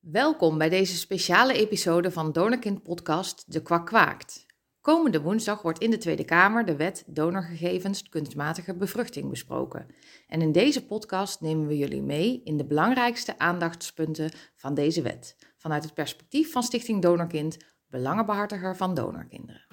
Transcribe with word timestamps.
Welkom 0.00 0.58
bij 0.58 0.68
deze 0.68 0.96
speciale 0.96 1.52
episode 1.52 2.10
van 2.10 2.32
Donorkind 2.32 2.82
Podcast 2.82 3.52
De 3.52 3.62
Kwak 3.62 3.86
Kwaakt. 3.86 4.46
Komende 4.80 5.20
woensdag 5.20 5.62
wordt 5.62 5.78
in 5.78 5.90
de 5.90 5.98
Tweede 5.98 6.24
Kamer 6.24 6.64
de 6.64 6.76
wet 6.76 7.04
donorgegevens 7.06 8.08
kunstmatige 8.08 8.74
bevruchting 8.76 9.30
besproken. 9.30 9.86
En 10.26 10.40
in 10.42 10.52
deze 10.52 10.86
podcast 10.86 11.40
nemen 11.40 11.66
we 11.66 11.76
jullie 11.76 12.02
mee 12.02 12.40
in 12.44 12.56
de 12.56 12.66
belangrijkste 12.66 13.38
aandachtspunten 13.38 14.30
van 14.56 14.74
deze 14.74 15.02
wet, 15.02 15.36
vanuit 15.56 15.84
het 15.84 15.94
perspectief 15.94 16.52
van 16.52 16.62
Stichting 16.62 17.02
Donorkind, 17.02 17.56
belangenbehartiger 17.86 18.76
van 18.76 18.94
donorkinderen. 18.94 19.66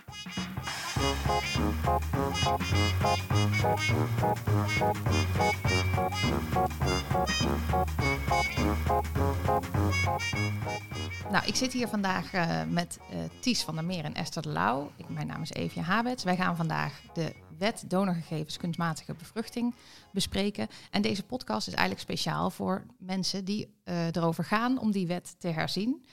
Nou, 11.32 11.46
ik 11.46 11.55
zit 11.55 11.73
hier 11.73 11.88
vandaag 11.88 12.33
uh, 12.33 12.64
met 12.64 13.00
uh, 13.14 13.18
Ties 13.39 13.64
van 13.64 13.75
der 13.75 13.86
Meer 13.86 14.04
en 14.04 14.14
Esther 14.14 14.42
de 14.42 14.50
Lauw. 14.50 14.92
Ik, 14.96 15.10
mijn 15.10 15.28
naam 15.28 15.42
is 15.42 15.52
Evia 15.52 15.82
Habets. 15.82 16.24
Wij 16.24 16.36
gaan 16.36 16.55
vandaag 16.55 17.02
de 17.14 17.33
wet 17.57 17.83
donorgegevens 17.88 18.57
kunstmatige 18.57 19.14
bevruchting 19.14 19.75
bespreken. 20.11 20.68
En 20.92 21.02
deze 21.02 21.24
podcast 21.24 21.68
is 21.68 21.74
eigenlijk 21.74 22.10
speciaal 22.10 22.50
voor 22.50 22.86
mensen 23.00 23.46
die 23.46 23.75
uh, 23.86 24.05
erover 24.05 24.44
gaan 24.44 24.80
om 24.80 24.91
die 24.91 25.07
wet 25.07 25.36
te 25.39 25.47
herzien. 25.47 26.05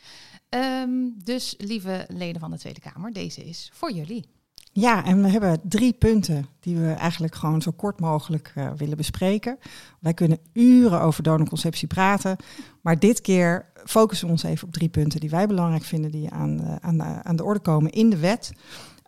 Um, 0.49 1.15
dus 1.25 1.55
lieve 1.59 2.05
leden 2.09 2.41
van 2.41 2.51
de 2.51 2.59
Tweede 2.59 2.81
Kamer, 2.81 3.13
deze 3.13 3.45
is 3.45 3.71
voor 3.73 3.93
jullie. 3.93 4.34
Ja, 4.77 5.05
en 5.05 5.23
we 5.23 5.29
hebben 5.29 5.61
drie 5.63 5.93
punten 5.93 6.47
die 6.61 6.77
we 6.77 6.93
eigenlijk 6.93 7.35
gewoon 7.35 7.63
zo 7.63 7.71
kort 7.71 8.01
mogelijk 8.01 8.53
uh, 8.59 8.71
willen 8.77 8.97
bespreken. 8.97 9.59
Wij 10.01 10.15
kunnen 10.15 10.39
uren 10.53 11.01
over 11.01 11.23
donorconceptie 11.23 11.89
praten, 11.89 12.37
maar 12.81 12.99
dit 12.99 13.21
keer 13.21 13.67
focussen 13.85 14.27
we 14.27 14.33
ons 14.33 14.43
even 14.43 14.67
op 14.67 14.73
drie 14.73 14.89
punten 14.89 15.21
die 15.21 15.31
wij 15.31 15.47
belangrijk 15.47 15.85
vinden 15.85 16.11
die 16.11 16.31
aan, 16.31 16.79
aan, 16.81 16.99
de, 16.99 17.05
aan 17.05 17.37
de 17.37 17.45
orde 17.45 17.61
komen 17.61 17.91
in 17.91 18.11
de 18.11 18.19
wet. 18.19 18.53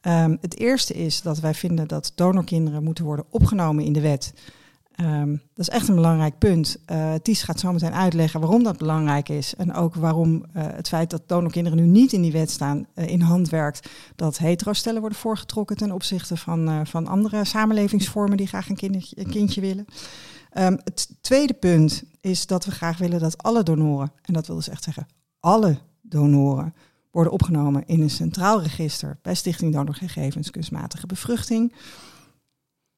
Um, 0.03 0.39
het 0.41 0.59
eerste 0.59 0.95
is 0.95 1.23
dat 1.23 1.39
wij 1.39 1.55
vinden 1.55 1.89
dat 1.89 2.13
donorkinderen 2.15 2.83
moeten 2.83 3.05
worden 3.05 3.27
opgenomen 3.31 3.85
in 3.85 3.93
de 3.93 4.01
wet. 4.01 4.35
Um, 5.01 5.31
dat 5.31 5.69
is 5.69 5.75
echt 5.75 5.89
een 5.89 5.95
belangrijk 5.95 6.39
punt. 6.39 6.77
Uh, 6.91 7.15
Ties 7.23 7.43
gaat 7.43 7.61
zo 7.61 7.73
meteen 7.73 7.93
uitleggen 7.93 8.41
waarom 8.41 8.63
dat 8.63 8.79
belangrijk 8.79 9.29
is. 9.29 9.55
En 9.55 9.75
ook 9.75 9.95
waarom 9.95 10.35
uh, 10.35 10.43
het 10.53 10.89
feit 10.89 11.11
dat 11.11 11.29
donorkinderen 11.29 11.79
nu 11.79 11.87
niet 11.87 12.13
in 12.13 12.23
die 12.23 12.33
wet 12.33 12.51
staan 12.51 12.87
uh, 12.95 13.07
in 13.07 13.21
hand 13.21 13.49
werkt. 13.49 13.89
Dat 14.15 14.39
hetero-stellen 14.39 15.01
worden 15.01 15.19
voorgetrokken 15.19 15.77
ten 15.77 15.93
opzichte 15.93 16.37
van, 16.37 16.87
van 16.87 17.07
andere 17.07 17.45
samenlevingsvormen 17.45 18.37
die 18.37 18.47
graag 18.47 18.69
een, 18.69 19.03
kindje 19.31 19.61
willen. 19.61 19.85
Um, 20.59 20.79
het 20.85 21.09
tweede 21.21 21.55
punt 21.55 22.03
is 22.21 22.47
dat 22.47 22.65
we 22.65 22.71
graag 22.71 22.99
willen 22.99 23.21
dat 23.21 23.43
alle 23.43 23.63
donoren, 23.63 24.13
en 24.23 24.33
dat 24.33 24.47
wil 24.47 24.57
dus 24.57 24.69
echt 24.69 24.85
zeggen 24.85 25.07
alle 25.41 25.79
donoren, 26.03 26.75
worden 27.11 27.33
opgenomen 27.33 27.83
in 27.87 28.01
een 28.01 28.11
centraal 28.11 28.63
register 28.63 29.19
bij 29.23 29.35
Stichting 29.35 29.73
Donorgegevens 29.73 30.51
Kunstmatige 30.51 31.07
Bevruchting. 31.07 31.73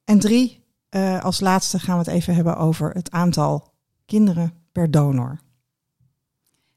En 0.04 0.19
drie, 0.19 0.66
uh, 0.91 1.25
als 1.25 1.41
laatste 1.41 1.78
gaan 1.78 1.98
we 1.98 2.05
het 2.05 2.14
even 2.14 2.34
hebben 2.34 2.56
over 2.56 2.91
het 2.91 3.11
aantal 3.11 3.72
kinderen 4.06 4.53
per 4.72 4.91
donor. 4.91 5.41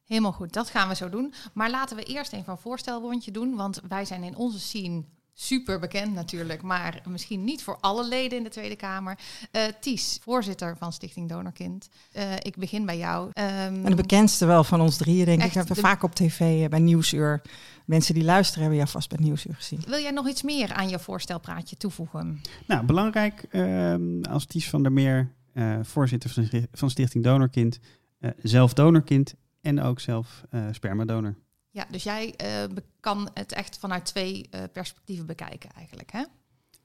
Helemaal 0.06 0.32
goed, 0.32 0.54
dat 0.54 0.70
gaan 0.70 0.88
we 0.88 0.96
zo 0.96 1.10
doen. 1.10 1.34
Maar 1.54 1.70
laten 1.70 1.96
we 1.96 2.04
eerst 2.04 2.34
even 2.34 2.52
een 2.52 2.58
voorstelrondje 2.58 3.32
doen, 3.32 3.56
want 3.56 3.82
wij 3.88 4.06
zijn 4.06 4.24
in 4.24 4.36
onze 4.36 4.60
scene 4.60 5.04
super 5.34 5.80
bekend 5.80 6.14
natuurlijk, 6.14 6.62
maar 6.62 7.02
misschien 7.08 7.44
niet 7.44 7.64
voor 7.64 7.78
alle 7.80 8.08
leden 8.08 8.38
in 8.38 8.44
de 8.44 8.50
Tweede 8.50 8.76
Kamer. 8.76 9.20
Uh, 9.52 9.62
Ties, 9.80 10.20
voorzitter 10.22 10.78
van 10.78 10.94
Stichting 10.94 11.30
Donorkind. 11.30 11.90
Uh, 12.18 12.34
ik 12.36 12.56
begin 12.58 12.86
bij 12.86 12.98
jou. 12.98 13.26
Um, 13.28 13.34
en 13.36 13.84
de 13.84 13.96
bekendste 13.96 14.46
wel 14.46 14.64
van 14.64 14.82
ons 14.82 14.98
drieën, 14.98 15.26
denk 15.26 15.44
ik. 15.44 15.52
Hebben 15.54 15.76
we 15.76 15.82
de... 15.82 15.88
vaak 15.88 16.04
op 16.04 16.16
tv 16.16 16.70
bij 16.70 16.80
Nieuwsuur. 16.80 17.42
Mensen 17.86 18.14
die 18.14 18.24
luisteren 18.24 18.62
hebben 18.62 18.80
jou 18.80 18.90
vast 18.90 19.10
bij 19.10 19.18
Nieuwsuur 19.22 19.56
gezien. 19.56 19.82
Wil 19.88 20.00
jij 20.00 20.12
nog 20.12 20.28
iets 20.28 20.42
meer 20.42 20.74
aan 20.74 20.90
je 20.90 21.00
voorstelpraatje 21.00 21.76
toevoegen? 21.76 22.42
Nou, 22.68 22.86
belangrijk 22.86 23.46
uh, 23.52 23.96
als 24.30 24.46
Ties 24.46 24.70
van 24.70 24.84
der 24.84 24.92
Meer, 24.92 25.32
uh, 25.54 25.80
voorzitter 25.82 26.30
van, 26.72 26.90
Stichting 26.90 27.24
Donorkind, 27.24 27.80
uh, 28.20 28.32
zelf 28.42 28.74
donorkind 28.74 29.36
en 29.62 29.82
ook 29.82 30.00
zelf 30.00 30.44
spermadonor. 30.72 31.36
Ja, 31.72 31.86
dus 31.90 32.04
jij 32.04 32.34
uh, 32.44 32.76
kan 33.00 33.30
het 33.34 33.54
echt 33.54 33.78
vanuit 33.78 34.06
twee 34.06 34.50
uh, 34.56 34.62
perspectieven 34.74 35.26
bekijken 35.26 35.70
eigenlijk, 35.78 36.12
hè? 36.12 36.24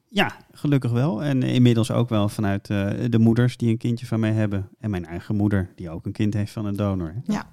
Ja, 0.09 0.37
gelukkig 0.53 0.91
wel. 0.91 1.23
En 1.23 1.43
inmiddels 1.43 1.91
ook 1.91 2.09
wel 2.09 2.29
vanuit 2.29 2.69
uh, 2.71 2.91
de 3.09 3.19
moeders 3.19 3.57
die 3.57 3.71
een 3.71 3.79
kindje 3.79 4.07
van 4.07 4.21
mij 4.21 4.33
hebben. 4.33 4.69
En 4.79 4.91
mijn 4.91 5.07
eigen 5.07 5.37
moeder, 5.37 5.73
die 5.77 5.91
ook 5.91 6.07
een 6.07 6.13
kind 6.13 6.35
heeft 6.35 6.53
van 6.53 6.67
een 6.67 6.77
donor. 6.77 7.15
Hè? 7.15 7.33
Ja, 7.33 7.51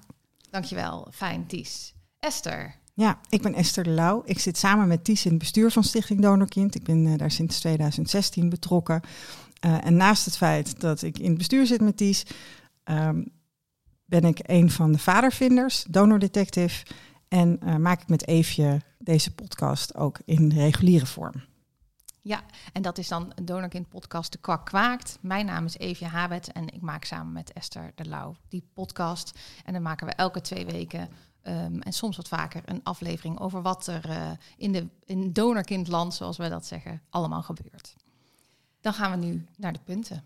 dankjewel. 0.50 1.08
Fijn, 1.12 1.46
Ties. 1.46 1.94
Esther. 2.18 2.74
Ja, 2.94 3.20
ik 3.28 3.42
ben 3.42 3.54
Esther 3.54 3.84
de 3.84 3.90
Lauw. 3.90 4.22
Ik 4.24 4.38
zit 4.38 4.58
samen 4.58 4.88
met 4.88 5.04
Ties 5.04 5.24
in 5.24 5.30
het 5.30 5.40
bestuur 5.40 5.70
van 5.70 5.84
Stichting 5.84 6.20
Donorkind. 6.20 6.74
Ik 6.74 6.84
ben 6.84 7.16
daar 7.16 7.30
sinds 7.30 7.60
2016 7.60 8.48
betrokken. 8.48 9.00
en 9.60 9.96
naast 9.96 10.24
het 10.24 10.36
feit 10.36 10.80
dat 10.80 11.02
ik 11.02 11.18
in 11.18 11.28
het 11.28 11.38
bestuur 11.38 11.66
zit 11.66 11.80
met 11.80 11.96
Ties... 11.96 12.26
Um, 12.84 13.32
ben 14.04 14.24
ik 14.24 14.38
een 14.42 14.70
van 14.70 14.92
de 14.92 14.98
vadervinders, 14.98 15.84
Donor 15.88 16.18
Detective... 16.18 16.84
En 17.34 17.58
uh, 17.64 17.76
maak 17.76 18.02
ik 18.02 18.08
met 18.08 18.26
Eefje 18.26 18.80
deze 18.98 19.34
podcast 19.34 19.94
ook 19.96 20.18
in 20.24 20.52
reguliere 20.52 21.06
vorm. 21.06 21.44
Ja, 22.20 22.42
en 22.72 22.82
dat 22.82 22.98
is 22.98 23.08
dan 23.08 23.32
Donorkind 23.42 23.88
podcast 23.88 24.32
De 24.32 24.38
Kwak 24.38 24.66
Kwaakt. 24.66 25.18
Mijn 25.20 25.46
naam 25.46 25.64
is 25.64 25.78
Eefje 25.78 26.06
Habet 26.06 26.52
en 26.52 26.68
ik 26.68 26.80
maak 26.80 27.04
samen 27.04 27.32
met 27.32 27.52
Esther 27.52 27.92
de 27.94 28.04
Lauw 28.04 28.36
die 28.48 28.68
podcast. 28.74 29.38
En 29.64 29.72
dan 29.72 29.82
maken 29.82 30.06
we 30.06 30.12
elke 30.12 30.40
twee 30.40 30.66
weken 30.66 31.08
um, 31.42 31.80
en 31.80 31.92
soms 31.92 32.16
wat 32.16 32.28
vaker 32.28 32.62
een 32.64 32.82
aflevering 32.82 33.40
over 33.40 33.62
wat 33.62 33.86
er 33.86 34.10
uh, 34.10 34.30
in, 34.56 34.72
de, 34.72 34.86
in 35.04 35.32
zoals 36.12 36.36
wij 36.36 36.48
dat 36.48 36.66
zeggen, 36.66 37.02
allemaal 37.10 37.42
gebeurt. 37.42 37.94
Dan 38.80 38.94
gaan 38.94 39.20
we 39.20 39.26
nu 39.26 39.46
naar 39.56 39.72
de 39.72 39.80
punten. 39.84 40.24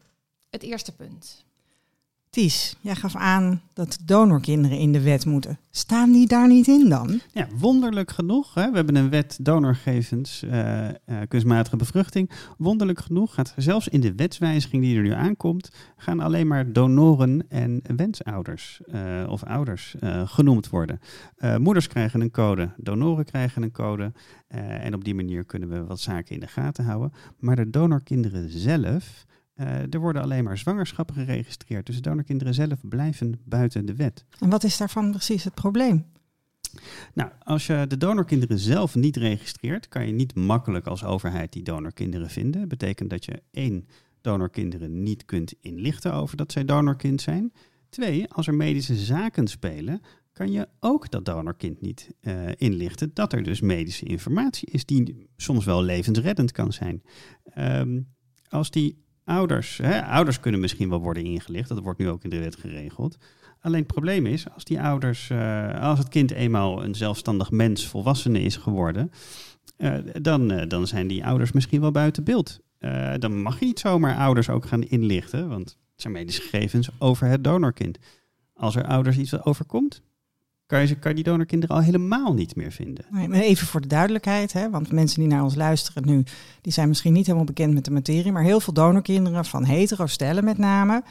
Het 0.51 0.63
eerste 0.63 0.95
punt. 0.95 1.45
Ties, 2.31 2.77
jij 2.81 2.95
gaf 2.95 3.17
aan 3.17 3.61
dat 3.73 3.99
donorkinderen 4.05 4.79
in 4.79 4.93
de 4.93 5.01
wet 5.01 5.27
moeten. 5.27 5.59
Staan 5.71 6.13
die 6.13 6.27
daar 6.27 6.49
niet 6.49 6.67
in 6.67 6.89
dan? 6.89 7.21
Ja, 7.33 7.47
wonderlijk 7.59 8.11
genoeg. 8.11 8.55
Hè? 8.55 8.71
We 8.71 8.77
hebben 8.77 8.97
een 8.97 9.11
wet 9.11 9.39
donorgegevens, 9.41 10.43
uh, 10.45 10.85
uh, 10.85 10.91
kunstmatige 11.29 11.77
bevruchting. 11.77 12.31
Wonderlijk 12.59 13.01
genoeg 13.01 13.35
gaat 13.35 13.55
zelfs 13.57 13.89
in 13.89 14.01
de 14.01 14.15
wetswijziging 14.15 14.83
die 14.83 14.97
er 14.97 15.03
nu 15.03 15.13
aankomt, 15.13 15.71
gaan 15.97 16.21
alleen 16.21 16.47
maar 16.47 16.73
donoren 16.73 17.45
en 17.49 17.83
wensouders 17.97 18.81
uh, 18.87 19.27
of 19.29 19.45
ouders 19.45 19.95
genoemd 20.25 20.69
worden. 20.69 21.01
moeders 21.59 21.87
krijgen 21.87 22.21
een 22.21 22.31
code, 22.31 22.71
donoren 22.77 23.25
krijgen 23.25 23.63
een 23.63 23.73
code. 23.73 24.13
en 24.49 24.95
op 24.95 25.05
die 25.05 25.15
manier 25.15 25.45
kunnen 25.45 25.69
we 25.69 25.85
wat 25.85 26.01
zaken 26.01 26.35
in 26.35 26.41
de 26.41 26.47
gaten 26.47 26.85
houden. 26.85 27.13
Maar 27.39 27.57
de 27.57 27.71
donorkinderen 27.71 28.51
zelf 28.51 29.27
uh, 29.61 29.95
er 29.95 29.99
worden 29.99 30.23
alleen 30.23 30.45
maar 30.45 30.59
zwangerschappen 30.59 31.15
geregistreerd. 31.15 31.87
Dus 31.87 31.95
de 31.95 32.01
donorkinderen 32.01 32.55
zelf 32.55 32.79
blijven 32.83 33.41
buiten 33.45 33.87
de 33.87 33.95
wet. 33.95 34.25
En 34.39 34.51
wat 34.51 34.65
is 34.65 34.77
daarvan 34.77 35.11
precies 35.11 35.45
het 35.45 35.55
probleem? 35.55 36.07
Nou, 37.15 37.31
als 37.39 37.67
je 37.67 37.85
de 37.89 37.97
donorkinderen 37.97 38.59
zelf 38.59 38.95
niet 38.95 39.17
registreert, 39.17 39.89
kan 39.89 40.07
je 40.07 40.13
niet 40.13 40.35
makkelijk 40.35 40.87
als 40.87 41.05
overheid 41.05 41.53
die 41.53 41.63
donorkinderen 41.63 42.31
vinden. 42.31 42.61
Dat 42.61 42.69
betekent 42.69 43.11
dat 43.11 43.25
je 43.25 43.43
één, 43.51 43.87
donorkinderen 44.21 45.03
niet 45.03 45.25
kunt 45.25 45.55
inlichten 45.61 46.13
over 46.13 46.37
dat 46.37 46.53
zij 46.53 46.65
donorkind 46.65 47.21
zijn. 47.21 47.53
Twee, 47.89 48.33
als 48.33 48.47
er 48.47 48.55
medische 48.55 48.97
zaken 48.97 49.47
spelen, 49.47 50.01
kan 50.33 50.53
je 50.53 50.69
ook 50.81 51.11
dat 51.11 51.25
donorkind 51.25 51.81
niet 51.81 52.11
uh, 52.21 52.49
inlichten. 52.57 53.11
Dat 53.15 53.33
er 53.33 53.43
dus 53.43 53.61
medische 53.61 54.05
informatie 54.05 54.69
is 54.71 54.85
die 54.85 55.29
soms 55.37 55.65
wel 55.65 55.83
levensreddend 55.83 56.53
kan 56.53 56.73
zijn. 56.73 57.03
Um, 57.59 58.09
als 58.49 58.71
die 58.71 59.07
ouders, 59.29 59.79
hè, 59.83 60.05
ouders 60.05 60.41
kunnen 60.41 60.61
misschien 60.61 60.89
wel 60.89 61.01
worden 61.01 61.25
ingelicht, 61.25 61.69
dat 61.69 61.81
wordt 61.81 61.99
nu 61.99 62.09
ook 62.09 62.25
in 62.25 62.31
de 62.31 62.39
wet 62.39 62.57
geregeld. 62.57 63.17
Alleen 63.61 63.79
het 63.79 63.93
probleem 63.93 64.27
is, 64.27 64.51
als 64.55 64.65
die 64.65 64.81
ouders, 64.81 65.31
uh, 65.31 65.81
als 65.81 65.99
het 65.99 66.09
kind 66.09 66.31
eenmaal 66.31 66.85
een 66.85 66.95
zelfstandig 66.95 67.51
mens, 67.51 67.87
volwassene 67.87 68.41
is 68.41 68.57
geworden, 68.57 69.11
uh, 69.79 69.95
dan, 70.21 70.53
uh, 70.53 70.63
dan 70.69 70.87
zijn 70.87 71.07
die 71.07 71.25
ouders 71.25 71.53
misschien 71.53 71.81
wel 71.81 71.91
buiten 71.91 72.25
beeld. 72.25 72.61
dan 73.19 73.43
mag 73.43 73.59
je 73.59 73.65
niet 73.65 73.79
zomaar 73.79 74.17
ouders 74.17 74.49
ook 74.49 74.67
gaan 74.67 74.83
inlichten, 74.83 75.49
want 75.49 75.69
het 75.69 76.01
zijn 76.01 76.13
medische 76.13 76.43
gegevens 76.43 76.89
over 76.99 77.27
het 77.27 77.45
donorkind. 77.45 77.99
Als 78.55 78.77
er 78.77 78.85
ouders 78.85 79.17
iets 79.19 79.45
overkomt, 79.45 80.03
kan 80.69 80.87
je, 80.87 80.95
kan 80.95 81.11
je 81.11 81.17
die 81.17 81.25
donorkinderen 81.25 81.77
al 81.77 81.83
helemaal 81.83 82.35
niet 82.35 82.57
meer 82.57 82.73
vinden. 82.73 83.05
Nee, 83.11 83.29
maar 83.29 83.39
even 83.39 83.67
voor 83.67 83.81
de 83.81 83.87
duidelijkheid, 83.87 84.53
hè, 84.53 84.71
want 84.71 84.93
mensen 84.93 85.21
die 85.21 85.29
naar 85.29 85.43
ons 85.43 85.55
luisteren 85.55 86.07
nu, 86.07 86.25
die 86.61 86.73
zijn 86.73 86.89
misschien 86.89 87.13
niet 87.13 87.27
helemaal 87.27 87.47
bekend 87.47 87.75
met 87.75 87.85
de 87.85 87.91
materie, 87.91 88.33
maar 88.33 88.43
heel 88.43 88.61
veel 88.61 88.73
donorkinderen 88.73 89.45
van 89.45 89.65
hetero 89.65 90.07
stellen 90.07 90.45
met 90.45 90.59
name, 90.59 91.03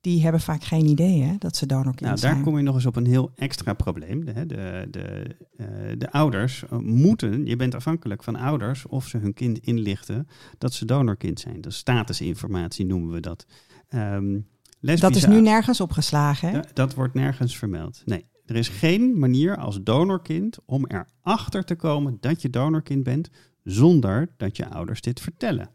die 0.00 0.22
hebben 0.22 0.40
vaak 0.40 0.64
geen 0.64 0.86
idee 0.86 1.22
hè, 1.22 1.34
dat 1.38 1.56
ze 1.56 1.66
donorkind 1.66 2.00
nou, 2.00 2.18
zijn. 2.18 2.34
Daar 2.34 2.42
kom 2.42 2.56
je 2.56 2.62
nog 2.62 2.74
eens 2.74 2.86
op 2.86 2.96
een 2.96 3.06
heel 3.06 3.30
extra 3.34 3.72
probleem. 3.72 4.24
De, 4.24 4.46
de, 4.46 4.88
de, 4.90 5.36
uh, 5.56 5.66
de 5.98 6.10
ouders 6.10 6.64
moeten, 6.80 7.46
je 7.46 7.56
bent 7.56 7.74
afhankelijk 7.74 8.22
van 8.22 8.36
ouders 8.36 8.86
of 8.86 9.06
ze 9.06 9.18
hun 9.18 9.34
kind 9.34 9.58
inlichten 9.58 10.28
dat 10.58 10.72
ze 10.72 10.84
donorkind 10.84 11.40
zijn. 11.40 11.60
Dat 11.60 11.72
statusinformatie 11.72 12.86
noemen 12.86 13.12
we 13.12 13.20
dat. 13.20 13.46
Um, 13.94 14.46
dat 14.80 15.16
is 15.16 15.26
nu 15.26 15.40
nergens 15.40 15.80
opgeslagen. 15.80 16.48
Hè? 16.48 16.54
Dat, 16.54 16.70
dat 16.74 16.94
wordt 16.94 17.14
nergens 17.14 17.58
vermeld. 17.58 18.02
Nee. 18.04 18.30
Er 18.46 18.56
is 18.56 18.68
geen 18.68 19.18
manier 19.18 19.56
als 19.56 19.82
donorkind 19.82 20.58
om 20.64 20.86
erachter 20.86 21.64
te 21.64 21.74
komen 21.74 22.16
dat 22.20 22.42
je 22.42 22.50
donorkind 22.50 23.02
bent 23.02 23.30
zonder 23.64 24.28
dat 24.36 24.56
je 24.56 24.68
ouders 24.68 25.00
dit 25.00 25.20
vertellen. 25.20 25.70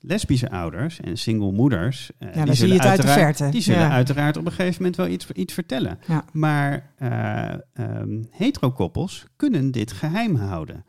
Lesbische 0.00 0.50
ouders 0.50 1.00
en 1.00 1.18
single 1.18 1.52
moeders, 1.52 2.10
eh, 2.18 2.34
dan 2.34 2.44
die 2.44 2.54
zie 2.54 2.66
je 2.66 2.72
zullen, 2.72 2.76
het 2.76 2.84
uit 2.86 2.96
de 3.00 3.06
uiteraard, 3.06 3.36
verte. 3.36 3.52
die 3.52 3.62
zullen 3.62 3.80
Ja. 3.80 3.90
uiteraard 3.90 4.36
op 4.36 4.44
een 4.46 4.52
gegeven 4.52 4.76
moment 4.76 4.96
wel 4.96 5.08
iets, 5.08 5.30
iets 5.32 5.52
vertellen. 5.54 5.98
Ja. 6.06 6.24
Maar 6.32 6.92
eh 6.96 7.54
ehm, 7.72 8.22
heterokoppels 8.30 9.26
kunnen 9.36 9.70
dit 9.70 9.92
geheim 9.92 10.34
houden. 10.36 10.84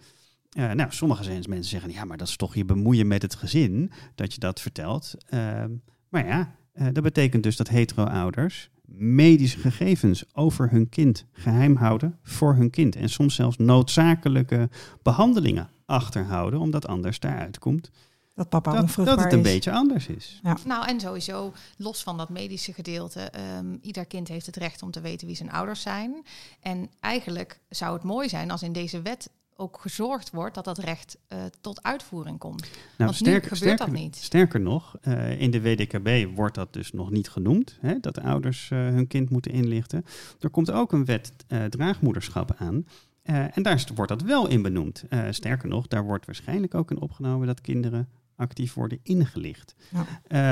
Eh, 0.50 0.72
nou, 0.72 0.92
sommige 0.92 1.24
mensen 1.30 1.64
zeggen, 1.64 1.92
ja, 1.92 2.06
maar 2.06 2.18
dat 2.18 2.28
is 2.28 2.36
toch 2.36 2.56
je 2.56 2.66
bemoeien 2.66 3.08
met 3.08 3.22
het 3.22 3.36
gezin 3.36 3.92
dat 4.16 4.34
je 4.34 4.40
dat 4.40 4.62
vertelt. 4.62 5.14
Ehm, 5.30 5.72
maar 6.10 6.28
ja, 6.28 6.56
dat 6.92 7.04
betekent 7.04 7.44
dus 7.44 7.56
dat 7.56 7.68
hetero-ouders 7.70 8.70
medische 8.92 9.60
gegevens 9.60 10.24
over 10.34 10.70
hun 10.70 10.90
kind 10.90 11.26
geheim 11.32 11.76
houden 11.76 12.20
voor 12.24 12.56
hun 12.56 12.70
kind. 12.70 12.96
En 12.96 13.10
soms 13.10 13.36
zelfs 13.36 13.58
noodzakelijke 13.58 14.70
behandelingen 15.02 15.70
achterhouden, 15.86 16.60
omdat 16.60 16.88
anders 16.88 17.20
daaruit 17.20 17.60
komt 17.60 17.92
Dat 18.36 18.50
papa 18.50 18.72
dat, 18.72 18.82
onvruchtbaar 18.82 19.16
dat 19.16 19.26
het 19.26 19.34
een 19.34 19.46
is. 19.46 19.54
beetje 19.54 19.72
anders 19.72 20.08
is. 20.08 20.40
Nou, 20.66 20.88
en 20.88 21.00
sowieso, 21.00 21.54
los 21.78 22.04
van 22.04 22.18
dat 22.18 22.30
medische 22.30 22.74
gedeelte, 22.74 23.20
ehm, 23.20 23.78
ieder 23.82 24.06
kind 24.06 24.28
heeft 24.28 24.46
het 24.46 24.56
recht 24.56 24.84
om 24.84 24.92
te 24.92 25.02
weten 25.02 25.28
wie 25.28 25.36
zijn 25.36 25.52
ouders 25.52 25.82
zijn. 25.82 26.26
En 26.60 26.90
eigenlijk 27.00 27.60
zou 27.70 27.94
het 27.94 28.04
mooi 28.04 28.30
zijn 28.30 28.52
als 28.52 28.64
in 28.64 28.74
deze 28.74 29.02
wet 29.02 29.30
ook 29.60 29.78
gezorgd 29.82 30.32
wordt 30.32 30.56
dat 30.56 30.66
dat 30.66 30.78
recht 30.78 31.18
eh, 31.28 31.40
tot 31.62 31.84
uitvoering 31.84 32.38
komt. 32.38 32.62
Nou, 32.62 33.12
Want 33.12 33.22
nu 33.26 33.40
gebeurt 33.42 33.78
dat 33.78 33.92
niet. 33.92 34.16
Sterker 34.16 34.60
nog, 34.60 34.96
eh, 35.02 35.42
in 35.42 35.52
de 35.52 35.62
WDKB 35.62 36.36
wordt 36.36 36.56
dat 36.56 36.74
dus 36.74 36.92
nog 36.92 37.10
niet 37.12 37.30
genoemd, 37.30 37.78
hè, 37.82 38.00
dat 38.00 38.16
de 38.16 38.22
ouders 38.22 38.70
eh, 38.72 38.78
hun 38.78 39.08
kind 39.08 39.30
moeten 39.30 39.52
inlichten. 39.52 40.06
Er 40.40 40.50
komt 40.50 40.72
ook 40.72 40.92
een 40.92 41.06
wet 41.06 41.32
eh, 41.48 41.64
draagmoederschap 41.66 42.56
aan. 42.58 42.86
eh, 43.24 43.58
en 43.58 43.64
daar 43.64 43.84
wordt 43.96 44.12
dat 44.12 44.22
wel 44.22 44.48
in 44.48 44.62
benoemd. 44.62 45.04
Eh, 45.10 45.20
sterker 45.30 45.70
nog, 45.70 45.88
daar 45.88 46.04
wordt 46.04 46.26
waarschijnlijk 46.26 46.76
ook 46.76 46.92
in 46.92 47.02
opgenomen 47.02 47.48
dat 47.48 47.62
kinderen 47.62 48.08
actief 48.36 48.74
worden 48.74 49.00
ingelicht. 49.04 49.76
Ja. 49.90 50.06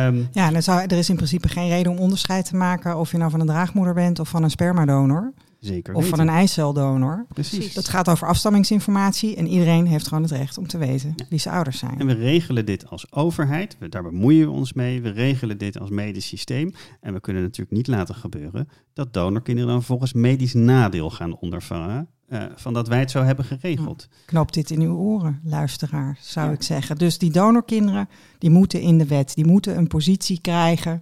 Ehm, 0.07 0.23
Ja, 0.31 0.53
er, 0.53 0.61
zou, 0.61 0.81
er 0.81 0.97
is 0.97 1.09
in 1.09 1.15
principe 1.15 1.47
geen 1.47 1.69
reden 1.69 1.91
om 1.91 1.97
onderscheid 1.97 2.45
te 2.45 2.55
maken 2.55 2.97
of 2.97 3.11
je 3.11 3.17
nou 3.17 3.31
van 3.31 3.39
een 3.39 3.47
draagmoeder 3.47 3.93
bent 3.93 4.19
of 4.19 4.29
van 4.29 4.43
een 4.43 4.49
spermadonor 4.49 5.33
zeker 5.59 5.93
of 5.93 6.07
van 6.07 6.19
een 6.19 6.29
eiceldonor. 6.29 7.25
Precies. 7.33 7.73
Dat 7.73 7.89
gaat 7.89 8.09
over 8.09 8.27
afstammingsinformatie 8.27 9.35
en 9.35 9.47
iedereen 9.47 9.85
heeft 9.87 10.07
gewoon 10.07 10.23
het 10.23 10.31
recht 10.31 10.57
om 10.57 10.67
te 10.67 10.77
weten 10.77 11.13
Ja. 11.15 11.25
wie 11.29 11.39
zijn 11.39 11.55
ouders 11.55 11.77
zijn. 11.79 11.99
En 11.99 12.07
we 12.07 12.13
regelen 12.13 12.65
dit 12.65 12.89
als 12.89 13.11
overheid, 13.11 13.75
we, 13.79 13.89
daar 13.89 14.03
bemoeien 14.03 14.45
we 14.47 14.53
ons 14.53 14.73
mee. 14.73 15.01
We 15.01 15.09
regelen 15.09 15.57
dit 15.57 15.79
als 15.79 15.89
medisch 15.89 16.27
systeem. 16.27 16.73
En 17.01 17.13
we 17.13 17.19
kunnen 17.19 17.41
natuurlijk 17.43 17.71
niet 17.77 17.87
laten 17.87 18.15
gebeuren 18.15 18.69
dat 18.93 19.13
donorkinderen 19.13 19.71
dan 19.71 19.83
volgens 19.83 20.13
medisch 20.13 20.53
nadeel 20.53 21.09
gaan 21.09 21.37
ondervangen. 21.37 22.07
eh, 22.27 22.43
van 22.55 22.73
dat 22.73 22.87
wij 22.87 22.99
het 22.99 23.11
zo 23.11 23.23
hebben 23.23 23.45
geregeld. 23.45 24.07
Knoop 24.25 24.53
dit 24.53 24.69
in 24.71 24.81
uw 24.81 24.95
oren, 24.95 25.39
luisteraar, 25.43 26.17
zou 26.21 26.51
ik 26.53 26.61
zeggen. 26.63 26.95
Dus 26.95 27.17
die 27.17 27.31
donorkinderen, 27.31 28.09
die 28.37 28.49
moeten 28.49 28.81
in 28.81 28.97
de 28.97 29.05
wet. 29.07 29.35
Die 29.35 29.45
moeten 29.45 29.77
een 29.77 29.87
positie 29.87 30.39
krijgen 30.41 31.01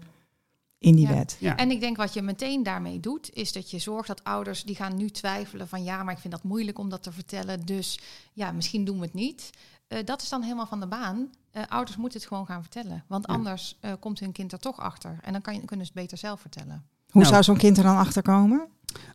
in 0.86 0.96
die 0.96 1.08
Ja. 1.08 1.14
wet. 1.14 1.38
Ja. 1.40 1.56
En 1.58 1.72
ik 1.72 1.80
denk 1.80 1.98
wat 1.98 2.14
je 2.14 2.22
meteen 2.22 2.64
daarmee 2.64 3.00
doet, 3.00 3.30
is 3.34 3.52
dat 3.52 3.72
je 3.72 3.80
zorgt 3.80 4.08
dat 4.08 4.24
ouders 4.24 4.64
die 4.64 4.76
gaan 4.76 4.98
nu 4.98 5.10
twijfelen 5.10 5.68
van 5.68 5.84
ja, 5.84 6.04
maar 6.04 6.14
ik 6.14 6.20
vind 6.20 6.34
dat 6.34 6.44
moeilijk 6.44 6.78
om 6.80 6.90
dat 6.90 7.04
te 7.04 7.12
vertellen, 7.12 7.66
dus 7.66 8.00
ja, 8.34 8.52
misschien 8.52 8.86
doen 8.86 8.98
we 9.00 9.06
het 9.06 9.14
niet. 9.14 9.50
Eh, 9.88 10.00
dat 10.06 10.22
is 10.22 10.30
dan 10.30 10.42
helemaal 10.42 10.66
van 10.66 10.80
de 10.80 10.88
baan. 10.88 11.30
Eh, 11.52 11.64
ouders 11.68 11.98
moeten 11.98 12.20
het 12.20 12.28
gewoon 12.28 12.46
gaan 12.46 12.62
vertellen, 12.62 13.04
want 13.08 13.28
Ja. 13.28 13.34
anders 13.34 13.78
eh, 13.80 13.94
komt 14.00 14.20
hun 14.20 14.32
kind 14.32 14.52
er 14.52 14.60
toch 14.60 14.80
achter 14.80 15.18
en 15.22 15.32
dan 15.32 15.42
kan 15.42 15.54
je, 15.54 15.66
kunnen 15.66 15.86
ze 15.86 15.92
het 15.94 16.02
beter 16.02 16.18
zelf 16.18 16.42
vertellen. 16.42 16.86
Hoe 17.16 17.24
Nou. 17.24 17.34
zou 17.34 17.44
zo'n 17.44 17.58
kind 17.58 17.78
er 17.78 17.84
dan 17.84 17.98
achter 17.98 18.22
komen? 18.22 18.68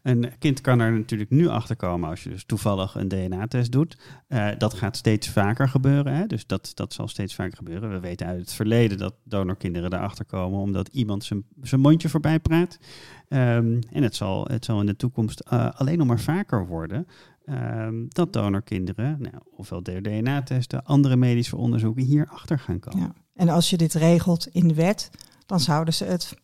Een 0.02 0.32
kind 0.38 0.60
kan 0.60 0.80
er 0.80 0.92
natuurlijk 0.92 1.30
nu 1.30 1.48
achter 1.48 1.76
komen 1.76 2.08
als 2.08 2.22
je 2.22 2.30
dus 2.30 2.44
toevallig 2.44 2.94
een 2.94 3.08
DNA-test 3.08 3.72
doet. 3.72 3.98
Eh, 4.28 4.48
dat 4.58 4.74
gaat 4.74 4.96
steeds 4.96 5.28
vaker 5.28 5.68
gebeuren. 5.68 6.14
Hè? 6.14 6.26
Dus 6.26 6.46
dat, 6.46 6.70
dat 6.74 6.92
zal 6.92 7.08
steeds 7.08 7.34
vaker 7.34 7.56
gebeuren. 7.56 7.90
We 7.90 8.00
weten 8.00 8.26
uit 8.26 8.40
het 8.40 8.52
verleden 8.52 8.98
dat 8.98 9.14
donorkinderen 9.24 9.92
erachter 9.92 10.24
komen 10.24 10.58
omdat 10.60 10.88
iemand 10.88 11.24
zijn, 11.62 11.80
mondje 11.80 12.08
voorbij 12.08 12.40
praat. 12.40 12.78
Ehm, 13.28 13.80
en 13.92 14.02
het 14.02 14.14
zal, 14.16 14.44
het 14.46 14.64
zal 14.64 14.80
in 14.80 14.86
de 14.86 14.96
toekomst 14.96 15.40
eh, 15.40 15.70
alleen 15.74 15.98
nog 15.98 16.06
maar 16.06 16.20
vaker 16.20 16.66
worden. 16.66 17.06
ehm, 17.44 17.94
dat 18.08 18.32
donorkinderen, 18.32 19.16
nou, 19.20 19.34
ofwel 19.56 19.82
DNA-testen, 19.82 20.84
andere 20.84 21.16
medische 21.16 21.56
onderzoeken 21.56 22.04
hierachter 22.04 22.58
gaan 22.58 22.78
komen. 22.78 23.00
Ja. 23.00 23.12
En 23.34 23.48
als 23.48 23.70
je 23.70 23.76
dit 23.76 23.94
regelt 23.94 24.46
in 24.46 24.68
de 24.68 24.74
wet, 24.74 25.10
dan 25.46 25.60
zouden 25.60 25.94
ze 25.94 26.04
het. 26.04 26.34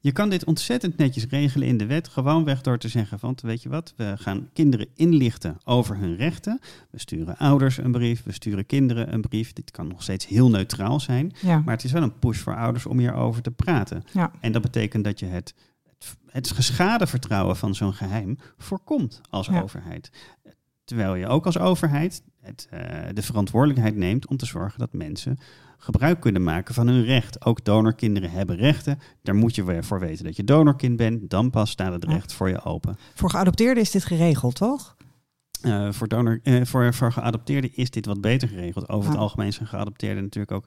Je 0.00 0.12
kan 0.12 0.30
dit 0.30 0.44
ontzettend 0.44 0.96
netjes 0.96 1.26
regelen 1.26 1.68
in 1.68 1.76
de 1.76 1.86
wet, 1.86 2.08
gewoonweg 2.08 2.60
door 2.60 2.78
te 2.78 2.88
zeggen 2.88 3.18
van, 3.18 3.38
weet 3.42 3.62
je 3.62 3.68
wat, 3.68 3.94
we 3.96 4.14
gaan 4.18 4.48
kinderen 4.52 4.86
inlichten 4.94 5.56
over 5.64 5.96
hun 5.96 6.16
rechten. 6.16 6.60
We 6.90 6.98
sturen 6.98 7.36
ouders 7.36 7.76
een 7.76 7.92
brief, 7.92 8.22
we 8.22 8.32
sturen 8.32 8.66
kinderen 8.66 9.12
een 9.12 9.20
brief. 9.20 9.52
Dit 9.52 9.70
kan 9.70 9.88
nog 9.88 10.02
steeds 10.02 10.26
heel 10.26 10.50
neutraal 10.50 11.00
zijn, 11.00 11.32
Ja. 11.42 11.58
maar 11.64 11.74
het 11.74 11.84
is 11.84 11.92
wel 11.92 12.02
een 12.02 12.18
push 12.18 12.38
voor 12.38 12.56
ouders 12.56 12.86
om 12.86 12.98
hierover 12.98 13.42
te 13.42 13.50
praten. 13.50 14.04
Ja. 14.12 14.30
En 14.40 14.52
dat 14.52 14.62
betekent 14.62 15.04
dat 15.04 15.18
je 15.18 15.26
het, 15.26 15.54
het, 16.26 16.50
geschade 16.50 17.06
vertrouwen 17.06 17.56
van 17.56 17.74
zo'n 17.74 17.94
geheim 17.94 18.38
voorkomt 18.58 19.20
als 19.30 19.46
Ja. 19.46 19.60
overheid. 19.62 20.10
Terwijl 20.84 21.14
je 21.14 21.26
ook 21.26 21.46
als 21.46 21.58
overheid 21.58 22.22
het, 22.40 22.66
eh, 22.70 22.80
de 23.14 23.22
verantwoordelijkheid 23.22 23.96
neemt 23.96 24.26
om 24.26 24.36
te 24.36 24.46
zorgen 24.46 24.78
dat 24.78 24.92
mensen 24.92 25.38
gebruik 25.84 26.20
kunnen 26.20 26.42
maken 26.42 26.74
van 26.74 26.86
hun 26.88 27.04
recht. 27.04 27.44
Ook 27.44 27.64
donorkinderen 27.64 28.30
hebben 28.30 28.56
rechten. 28.56 28.98
Daar 29.22 29.34
moet 29.34 29.54
je 29.54 29.64
weer 29.64 29.84
voor 29.84 30.00
weten 30.00 30.24
dat 30.24 30.36
je 30.36 30.44
donorkind 30.44 30.96
bent. 30.96 31.30
Dan 31.30 31.50
pas 31.50 31.70
staat 31.70 31.92
het 31.92 32.04
recht 32.04 32.32
voor 32.32 32.48
je 32.48 32.62
open. 32.64 32.96
Voor 33.14 33.30
geadopteerden 33.30 33.82
is 33.82 33.90
dit 33.90 34.04
geregeld, 34.04 34.54
toch? 34.54 34.96
Eh, 35.62 35.92
voor, 35.92 36.08
donor, 36.08 36.40
eh, 36.42 36.64
voor, 36.64 36.94
voor 36.94 37.12
geadopteerden 37.12 37.70
is 37.76 37.90
dit 37.90 38.06
wat 38.06 38.20
beter 38.20 38.48
geregeld. 38.48 38.88
Over 38.88 39.04
het 39.08 39.14
Ja. 39.14 39.20
algemeen 39.22 39.52
zijn 39.52 39.68
geadopteerden 39.68 40.22
natuurlijk 40.22 40.52
ook 40.52 40.66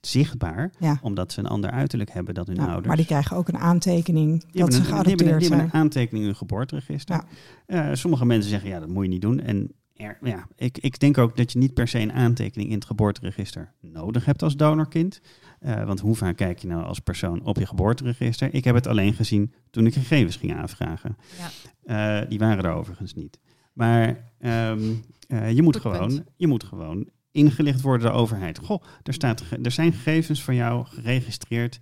zichtbaar. 0.00 0.72
Ja. 0.78 0.98
Omdat 1.02 1.32
ze 1.32 1.38
een 1.38 1.46
ander 1.46 1.70
uiterlijk 1.70 2.10
hebben 2.12 2.34
dan 2.34 2.44
hun 2.46 2.56
Ja, 2.56 2.64
ouders. 2.66 2.86
maar 2.86 2.96
die 2.96 3.06
krijgen 3.06 3.36
ook 3.36 3.48
een 3.48 3.58
aantekening 3.58 4.30
Die 4.30 4.38
dat 4.40 4.52
ze 4.52 4.56
die 4.66 4.66
hebben, 4.70 4.86
geadopteerd 4.86 5.18
die 5.18 5.28
hebben 5.28 5.46
zijn. 5.46 5.60
een 5.60 5.72
aantekening 5.80 6.18
in 6.22 6.24
hun 6.30 6.36
geboorteregister. 6.38 7.22
Eh, 7.66 7.88
sommige 7.92 8.24
mensen 8.24 8.50
zeggen, 8.50 8.68
ja, 8.68 8.78
dat 8.80 8.88
moet 8.88 9.02
je 9.04 9.10
niet 9.10 9.22
doen. 9.22 9.40
En 9.40 9.72
er, 10.02 10.18
ja, 10.22 10.46
ik, 10.56 10.78
ik 10.78 10.98
denk 10.98 11.18
ook 11.18 11.36
dat 11.36 11.52
je 11.52 11.58
niet 11.58 11.74
per 11.74 11.88
se 11.88 11.98
een 11.98 12.12
aantekening 12.12 12.68
in 12.68 12.74
het 12.74 12.84
geboorteregister 12.84 13.72
nodig 13.80 14.24
hebt 14.24 14.42
als 14.42 14.56
donorkind. 14.56 15.20
Eh, 15.60 15.84
want 15.84 16.00
hoe 16.00 16.16
vaak 16.16 16.36
kijk 16.36 16.58
je 16.58 16.66
nou 16.66 16.84
als 16.84 16.98
persoon 16.98 17.44
op 17.44 17.56
je 17.56 17.66
geboorteregister? 17.66 18.54
Ik 18.54 18.64
heb 18.64 18.74
het 18.74 18.86
alleen 18.86 19.14
gezien 19.14 19.52
toen 19.70 19.86
ik 19.86 19.94
gegevens 19.94 20.36
ging 20.36 20.54
aanvragen. 20.54 21.16
Ja. 21.38 22.20
Eh, 22.20 22.28
die 22.28 22.38
waren 22.38 22.64
er 22.64 22.72
overigens 22.72 23.14
niet. 23.14 23.38
Maar 23.72 24.32
ehm, 24.38 24.80
eh, 25.28 25.52
je, 25.52 25.62
moet 25.62 25.76
Goed 25.76 25.92
gewoon, 25.92 26.08
punt. 26.08 26.24
je 26.36 26.46
moet 26.46 26.64
gewoon 26.64 27.08
ingelicht 27.30 27.80
worden 27.80 28.02
door 28.02 28.12
de 28.12 28.22
overheid. 28.22 28.58
Goh, 28.58 28.82
er, 29.02 29.14
staat, 29.14 29.42
er 29.62 29.70
zijn 29.70 29.92
gegevens 29.92 30.42
van 30.42 30.54
jou 30.54 30.86
geregistreerd 30.86 31.78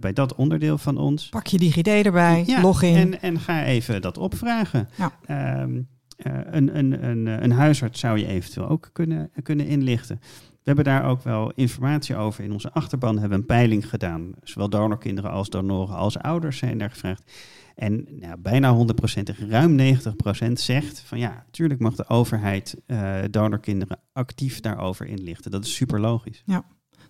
bij 0.00 0.12
dat 0.12 0.34
onderdeel 0.34 0.78
van 0.78 0.98
ons. 0.98 1.28
Pak 1.28 1.46
je 1.46 1.58
DigiD 1.58 1.88
erbij, 1.88 2.44
Ja, 2.46 2.60
log 2.60 2.82
in. 2.82 2.96
En, 2.96 3.20
en 3.20 3.40
ga 3.40 3.64
even 3.64 4.02
dat 4.02 4.18
opvragen. 4.18 4.88
Ja. 4.96 5.12
Ehm, 5.26 5.76
eh, 5.76 5.82
een, 6.16 6.78
een, 6.78 7.04
een, 7.04 7.26
een 7.26 7.50
huisarts 7.50 8.00
zou 8.00 8.18
je 8.18 8.26
eventueel 8.26 8.68
ook 8.68 8.90
kunnen, 8.92 9.30
kunnen 9.42 9.66
inlichten. 9.66 10.20
We 10.66 10.72
hebben 10.72 10.84
daar 10.84 11.04
ook 11.04 11.22
wel 11.22 11.52
informatie 11.54 12.16
over. 12.16 12.44
In 12.44 12.52
onze 12.52 12.72
achterban 12.72 13.18
hebben 13.18 13.30
we 13.30 13.36
een 13.36 13.46
peiling 13.46 13.88
gedaan. 13.88 14.32
Zowel 14.42 14.68
donorkinderen 14.68 15.30
als 15.30 15.48
donoren 15.48 15.96
als 15.96 16.18
ouders 16.18 16.58
zijn 16.58 16.78
daar 16.78 16.90
gevraagd. 16.90 17.32
En 17.74 18.06
nou, 18.10 18.36
bijna 18.38 18.76
100%, 18.76 19.48
ruim 19.48 19.78
90% 19.78 20.52
zegt 20.52 21.00
van 21.00 21.18
ja, 21.18 21.44
tuurlijk 21.50 21.80
mag 21.80 21.94
de 21.94 22.08
overheid 22.08 22.76
eh, 22.86 23.18
donorkinderen 23.30 23.98
actief 24.12 24.60
daarover 24.60 25.06
inlichten. 25.06 25.50
Dat 25.50 25.64
is 25.64 25.74
super 25.74 26.00
logisch. 26.00 26.42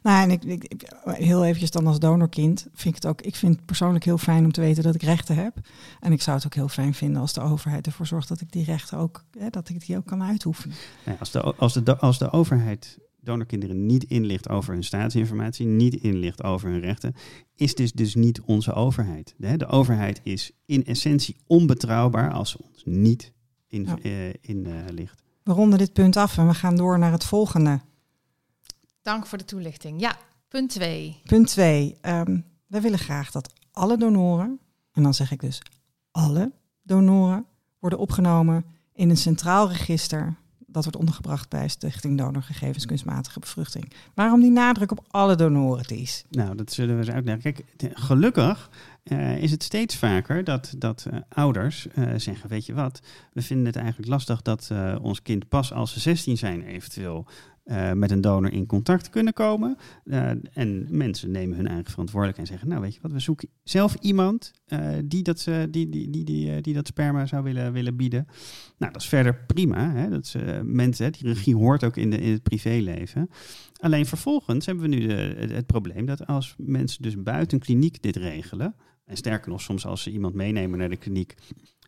Nou, 0.06 0.22
en 0.22 0.30
ik, 0.30 0.44
ik, 0.44 0.92
heel 1.04 1.44
eventjes 1.44 1.70
dan 1.70 1.86
als 1.86 1.98
donorkind 1.98 2.66
vind 2.72 2.96
ik 2.96 3.02
het 3.02 3.06
ook. 3.06 3.22
Ik 3.22 3.34
vind 3.34 3.56
het 3.56 3.64
persoonlijk 3.64 4.04
heel 4.04 4.18
fijn 4.18 4.44
om 4.44 4.52
te 4.52 4.60
weten 4.60 4.82
dat 4.82 4.94
ik 4.94 5.02
rechten 5.02 5.36
heb. 5.36 5.58
En 6.00 6.12
ik 6.12 6.22
zou 6.22 6.36
het 6.36 6.46
ook 6.46 6.54
heel 6.54 6.68
fijn 6.68 6.94
vinden 6.94 7.20
als 7.20 7.32
de 7.32 7.40
overheid 7.40 7.86
ervoor 7.86 8.06
zorgt 8.06 8.28
dat 8.28 8.40
ik 8.40 8.52
die 8.52 8.64
rechten 8.64 8.98
ook, 8.98 9.24
hè, 9.38 9.50
dat 9.50 9.68
ik 9.68 9.86
die 9.86 9.96
ook 9.96 10.06
kan 10.06 10.22
uitoefenen. 10.22 10.76
Nou 11.04 11.18
als, 11.18 11.30
de, 11.30 11.40
als, 11.42 11.72
de, 11.72 11.96
als 11.98 12.18
de 12.18 12.30
overheid 12.30 12.98
donorkinderen 13.20 13.86
niet 13.86 14.04
inlicht 14.04 14.48
over 14.48 14.72
hun 14.72 14.84
staatsinformatie, 14.84 15.66
niet 15.66 15.94
inlicht 15.94 16.42
over 16.42 16.70
hun 16.70 16.80
rechten, 16.80 17.14
is 17.56 17.74
dit 17.74 17.96
dus 17.96 18.14
niet 18.14 18.40
onze 18.40 18.72
overheid. 18.72 19.34
De, 19.36 19.56
de 19.56 19.66
overheid 19.66 20.20
is 20.22 20.50
in 20.66 20.84
essentie 20.84 21.36
onbetrouwbaar 21.46 22.32
als 22.32 22.50
ze 22.50 22.58
ons 22.62 22.82
niet 22.84 23.32
in, 23.68 23.84
Ja. 23.84 23.98
eh, 24.02 24.34
inlicht. 24.40 25.22
We 25.42 25.52
ronden 25.52 25.78
dit 25.78 25.92
punt 25.92 26.16
af 26.16 26.38
en 26.38 26.46
we 26.46 26.54
gaan 26.54 26.76
door 26.76 26.98
naar 26.98 27.12
het 27.12 27.24
volgende. 27.24 27.80
Dank 29.06 29.26
voor 29.26 29.38
de 29.38 29.44
toelichting. 29.44 30.00
Ja, 30.00 30.16
punt 30.48 30.70
2. 30.70 31.20
Punt 31.24 31.48
2. 31.48 31.96
wij 32.66 32.80
willen 32.82 32.98
graag 32.98 33.30
dat 33.30 33.52
alle 33.72 33.96
donoren, 33.96 34.60
en 34.92 35.02
dan 35.02 35.14
zeg 35.14 35.30
ik 35.30 35.40
dus 35.40 35.62
alle 36.10 36.52
donoren, 36.82 37.46
worden 37.78 37.98
opgenomen 37.98 38.64
in 38.92 39.10
een 39.10 39.16
centraal 39.16 39.68
register 39.68 40.36
dat 40.76 40.84
wordt 40.84 40.98
ondergebracht 40.98 41.48
bij 41.48 41.68
Stichting 41.68 42.18
Donorgegevens 42.18 42.86
Kunstmatige 42.86 43.40
Bevruchting. 43.40 43.92
Waarom 44.14 44.40
die 44.40 44.50
nadruk 44.50 44.90
op 44.90 45.04
alle 45.08 45.34
donoren, 45.34 45.86
Ties? 45.86 46.24
Nou, 46.30 46.56
dat 46.56 46.72
zullen 46.72 46.94
we 46.94 47.00
eens 47.00 47.14
uitleggen. 47.14 47.42
Kijk, 47.52 47.64
gelukkig 47.98 48.70
uh, 49.04 49.42
is 49.42 49.50
het 49.50 49.62
steeds 49.62 49.96
vaker 49.96 50.44
dat, 50.44 50.74
dat 50.78 51.06
uh, 51.12 51.20
ouders 51.28 51.86
uh, 51.94 52.12
zeggen: 52.16 52.48
Weet 52.48 52.66
je 52.66 52.74
wat, 52.74 53.00
we 53.32 53.42
vinden 53.42 53.66
het 53.66 53.76
eigenlijk 53.76 54.08
lastig 54.08 54.42
dat 54.42 54.70
ons 55.00 55.22
kind 55.22 55.48
pas 55.48 55.72
als 55.72 55.92
ze 55.92 56.00
16 56.00 56.36
zijn, 56.36 56.62
eventueel 56.62 57.26
uh, 57.66 57.92
met 57.92 58.10
een 58.10 58.20
donor 58.20 58.52
in 58.52 58.66
contact 58.66 59.10
kunnen 59.10 59.32
komen. 59.32 59.76
Uh, 60.04 60.30
en 60.52 60.86
mensen 60.90 61.30
nemen 61.30 61.56
hun 61.56 61.66
eigen 61.66 61.90
verantwoordelijkheid 61.90 62.48
en 62.48 62.54
zeggen: 62.54 62.68
Nou, 62.68 62.82
weet 62.82 62.94
je 62.94 63.00
wat, 63.02 63.12
we 63.12 63.18
zoeken 63.18 63.48
zelf 63.62 63.96
iemand 64.00 64.52
uh, 64.68 64.88
die, 65.04 65.22
dat, 65.22 65.44
die, 65.44 65.88
die, 65.88 66.10
die, 66.10 66.24
die, 66.24 66.60
die 66.60 66.74
dat 66.74 66.86
sperma 66.86 67.26
zou 67.26 67.42
willen, 67.42 67.72
willen 67.72 67.96
bieden. 67.96 68.26
Nou, 68.78 68.92
dat 68.92 69.02
is 69.02 69.08
verder 69.08 69.44
prima. 69.46 69.90
Hè? 69.90 70.08
Dat 70.08 70.24
is, 70.24 70.36
mensen, 70.62 71.12
die 71.12 71.26
regie 71.26 71.56
hoort 71.56 71.84
ook 71.84 71.96
in, 71.96 72.10
de, 72.10 72.18
in 72.18 72.32
het 72.32 72.42
privéleven. 72.42 73.30
Alleen 73.80 74.06
vervolgens 74.06 74.66
hebben 74.66 74.90
we 74.90 74.96
nu 74.96 75.06
de, 75.06 75.46
het 75.54 75.66
probleem 75.66 76.06
dat 76.06 76.26
als 76.26 76.54
mensen 76.58 77.02
dus 77.02 77.22
buiten 77.22 77.58
kliniek 77.58 78.02
dit 78.02 78.16
regelen. 78.16 78.74
En 79.06 79.16
sterker 79.16 79.50
nog, 79.50 79.60
soms 79.60 79.86
als 79.86 80.02
ze 80.02 80.10
iemand 80.10 80.34
meenemen 80.34 80.78
naar 80.78 80.88
de 80.88 80.96
kliniek, 80.96 81.34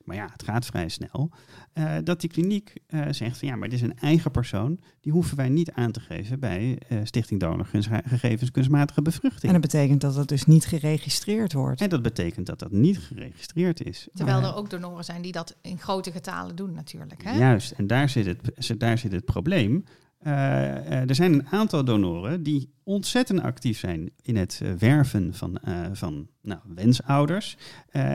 maar 0.08 0.16
ja, 0.16 0.28
het 0.32 0.42
gaat 0.42 0.66
vrij 0.66 0.88
snel. 0.88 1.30
Uh, 1.74 1.96
dat 2.04 2.20
die 2.20 2.30
kliniek 2.30 2.72
uh, 2.88 3.06
zegt 3.10 3.38
van 3.38 3.48
ja, 3.48 3.56
maar 3.56 3.68
dit 3.68 3.78
is 3.78 3.84
een 3.84 3.98
eigen 3.98 4.30
persoon. 4.30 4.80
Die 5.00 5.12
hoeven 5.12 5.36
wij 5.36 5.48
niet 5.48 5.72
aan 5.72 5.92
te 5.92 6.00
geven 6.00 6.40
bij 6.40 6.78
uh, 6.88 6.98
Stichting 7.02 7.40
Donorgegevens 7.40 8.50
Kunstmatige 8.50 9.02
Bevruchting. 9.02 9.52
En 9.52 9.60
dat 9.60 9.70
betekent 9.70 10.00
dat 10.00 10.14
het 10.14 10.28
dus 10.28 10.44
niet 10.44 10.66
geregistreerd 10.66 11.52
wordt. 11.52 11.80
En 11.80 11.88
dat 11.88 12.02
betekent 12.02 12.46
dat 12.46 12.58
dat 12.58 12.70
niet 12.72 12.98
geregistreerd 12.98 13.84
is. 13.84 14.08
Terwijl 14.14 14.42
er 14.42 14.54
ook 14.54 14.70
donoren 14.70 15.04
zijn 15.04 15.22
die 15.22 15.32
dat 15.32 15.56
in 15.60 15.78
grote 15.78 16.12
getalen 16.12 16.56
doen 16.56 16.72
natuurlijk. 16.72 17.24
Hè? 17.24 17.38
Juist, 17.38 17.70
en 17.70 17.86
daar 17.86 18.08
zit 18.08 18.26
het, 18.26 18.80
daar 18.80 18.98
zit 18.98 19.12
het 19.12 19.24
probleem. 19.24 19.84
Uh, 20.26 20.32
uh, 20.32 21.08
er 21.08 21.14
zijn 21.14 21.32
een 21.32 21.46
aantal 21.50 21.84
donoren 21.84 22.42
die 22.42 22.72
ontzettend 22.84 23.42
actief 23.42 23.78
zijn 23.78 24.10
in 24.22 24.36
het 24.36 24.60
uh, 24.62 24.72
werven 24.72 25.34
van, 25.34 25.58
van 25.92 26.28
nou, 26.42 26.60
wensouders 26.74 27.56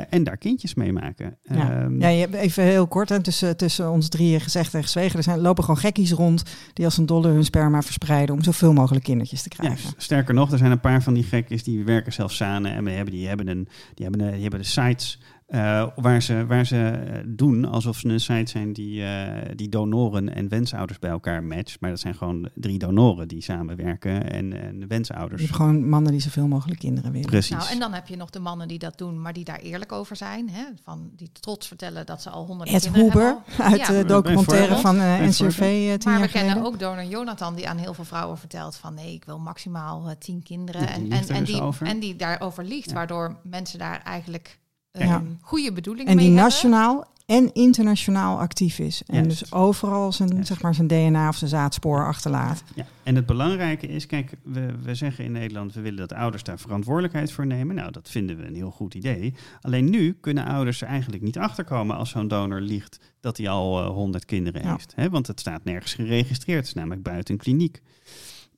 en 0.09 0.23
daar 0.23 0.37
kindjes 0.37 0.73
mee 0.73 0.93
maken. 0.93 1.37
Ja, 1.43 1.83
um, 1.83 2.01
ja 2.01 2.07
je 2.07 2.19
hebt 2.19 2.33
even 2.33 2.63
heel 2.63 2.87
kort 2.87 3.09
hè, 3.09 3.21
tussen, 3.21 3.57
tussen 3.57 3.91
ons 3.91 4.09
drieën 4.09 4.41
gezegd 4.41 4.73
en 4.73 4.83
gezwegen. 4.83 5.17
Er 5.17 5.23
zijn, 5.23 5.39
lopen 5.39 5.63
gewoon 5.63 5.79
gekkies 5.79 6.11
rond 6.11 6.43
die 6.73 6.85
als 6.85 6.97
een 6.97 7.05
dolle 7.05 7.27
hun 7.27 7.43
sperma 7.43 7.81
verspreiden 7.81 8.35
om 8.35 8.43
zoveel 8.43 8.73
mogelijk 8.73 9.03
kindertjes 9.03 9.41
te 9.41 9.49
krijgen. 9.49 9.89
Ja, 9.89 9.93
sterker 9.97 10.33
nog, 10.33 10.51
er 10.51 10.57
zijn 10.57 10.71
een 10.71 10.79
paar 10.79 11.03
van 11.03 11.13
die 11.13 11.23
gekkies 11.23 11.63
die 11.63 11.83
werken 11.83 12.13
zelf 12.13 12.31
samen 12.31 12.71
en 12.71 12.85
die 12.85 12.93
hebben, 12.93 13.13
die 13.13 13.27
hebben, 13.27 13.47
een, 13.47 13.67
die 13.93 14.05
hebben, 14.05 14.21
een, 14.21 14.31
die 14.31 14.41
hebben 14.41 14.59
de 14.59 14.65
sites 14.65 15.19
uh, 15.55 15.87
waar, 15.95 16.21
ze, 16.21 16.45
waar 16.45 16.65
ze 16.65 17.01
doen 17.25 17.65
alsof 17.65 17.97
ze 17.97 18.07
een 18.07 18.19
site 18.19 18.51
zijn 18.51 18.73
die, 18.73 19.01
uh, 19.01 19.27
die 19.55 19.69
donoren 19.69 20.35
en 20.35 20.49
wensouders 20.49 20.99
bij 20.99 21.09
elkaar 21.09 21.43
matcht. 21.43 21.77
Maar 21.79 21.89
dat 21.89 21.99
zijn 21.99 22.15
gewoon 22.15 22.49
drie 22.55 22.79
donoren 22.79 23.27
die 23.27 23.41
samenwerken 23.41 24.31
en, 24.31 24.61
en 24.61 24.87
wensouders. 24.87 25.41
Je 25.41 25.47
hebt 25.47 25.57
gewoon 25.57 25.89
mannen 25.89 26.11
die 26.11 26.21
zoveel 26.21 26.47
mogelijk 26.47 26.79
kinderen 26.79 27.11
willen. 27.11 27.27
Precies. 27.29 27.55
Nou, 27.57 27.69
en 27.71 27.79
dan 27.79 27.93
heb 27.93 28.07
je 28.07 28.15
nog 28.15 28.29
de 28.29 28.39
mannen 28.39 28.67
die 28.67 28.79
dat 28.79 28.97
doen, 28.97 29.21
maar 29.21 29.33
die 29.33 29.43
daar 29.43 29.59
eerlijk 29.59 29.91
over 29.91 30.15
zijn. 30.15 30.49
Hè? 30.49 30.63
Van, 30.83 31.09
die 31.15 31.29
trots 31.31 31.67
vertellen 31.67 32.05
dat 32.05 32.21
ze 32.21 32.29
al 32.29 32.45
honderden 32.45 32.75
Ed 32.75 32.81
kinderen 32.81 33.05
Huber, 33.05 33.37
hebben. 33.45 33.65
uit 33.65 33.85
de 33.87 34.05
documentaire 34.05 34.75
van 34.77 34.95
uh, 34.95 35.19
NCRV 35.19 35.59
uh, 35.59 36.05
Maar 36.05 36.13
jaar 36.13 36.21
we 36.21 36.27
kennen 36.27 36.31
geleden. 36.31 36.63
ook 36.63 36.79
donor 36.79 37.03
Jonathan 37.03 37.55
die 37.55 37.69
aan 37.69 37.77
heel 37.77 37.93
veel 37.93 38.05
vrouwen 38.05 38.37
vertelt 38.37 38.75
van 38.75 38.93
nee, 38.93 39.13
ik 39.13 39.25
wil 39.25 39.39
maximaal 39.39 40.07
uh, 40.07 40.11
tien 40.19 40.43
kinderen. 40.43 40.81
Ja, 40.81 40.87
die 40.87 40.95
en, 40.95 41.11
en, 41.11 41.27
en, 41.35 41.43
dus 41.43 41.53
die, 41.79 41.87
en 41.87 41.99
die 41.99 42.15
daarover 42.15 42.63
liegt, 42.63 42.89
Ja. 42.89 42.95
waardoor 42.95 43.35
mensen 43.43 43.79
daar 43.79 44.01
eigenlijk 44.03 44.61
Ja. 44.99 45.15
um, 45.15 45.37
goede 45.41 45.73
bedoelingen 45.73 46.11
En 46.11 46.17
die 46.17 46.27
mee 46.29 46.35
hebben. 46.37 46.51
nationaal 46.53 47.11
en 47.25 47.53
internationaal 47.53 48.39
actief 48.39 48.79
is. 48.79 49.03
En 49.07 49.23
dus 49.23 49.51
overal 49.53 50.11
zijn, 50.11 50.45
zeg 50.45 50.61
maar, 50.61 50.75
zijn 50.75 50.87
DNA 50.87 51.27
of 51.27 51.35
zijn 51.35 51.49
zaadspoor 51.49 52.05
achterlaat. 52.07 52.63
Ja, 52.75 52.85
en 53.03 53.15
het 53.15 53.25
belangrijke 53.25 53.87
is, 53.87 54.05
kijk, 54.05 54.31
we, 54.43 54.73
we 54.83 54.95
zeggen 54.95 55.25
in 55.25 55.31
Nederland, 55.31 55.73
we 55.73 55.81
willen 55.81 55.99
dat 56.07 56.13
ouders 56.13 56.43
daar 56.43 56.59
verantwoordelijkheid 56.59 57.31
voor 57.31 57.45
nemen. 57.47 57.75
Nou, 57.75 57.91
dat 57.91 58.09
vinden 58.09 58.37
we 58.37 58.45
een 58.45 58.55
heel 58.55 58.71
goed 58.71 58.93
idee. 58.93 59.33
Alleen 59.61 59.89
nu 59.89 60.13
kunnen 60.21 60.45
ouders 60.45 60.81
er 60.81 60.87
eigenlijk 60.87 61.23
niet 61.23 61.37
achterkomen 61.37 61.95
als 61.95 62.09
zo'n 62.09 62.27
donor 62.27 62.61
liegt 62.61 62.99
dat 63.19 63.37
hij 63.37 63.49
al 63.49 63.83
eh, 63.83 63.89
100 63.89 64.25
kinderen 64.25 64.61
Ja. 64.61 64.71
heeft. 64.71 64.93
Hè? 64.95 65.09
Want 65.09 65.27
het 65.27 65.39
staat 65.39 65.63
nergens 65.63 65.93
geregistreerd, 65.93 66.57
het 66.59 66.67
is 66.67 66.73
namelijk 66.73 67.03
buiten 67.03 67.33
een 67.33 67.39
kliniek. 67.39 67.81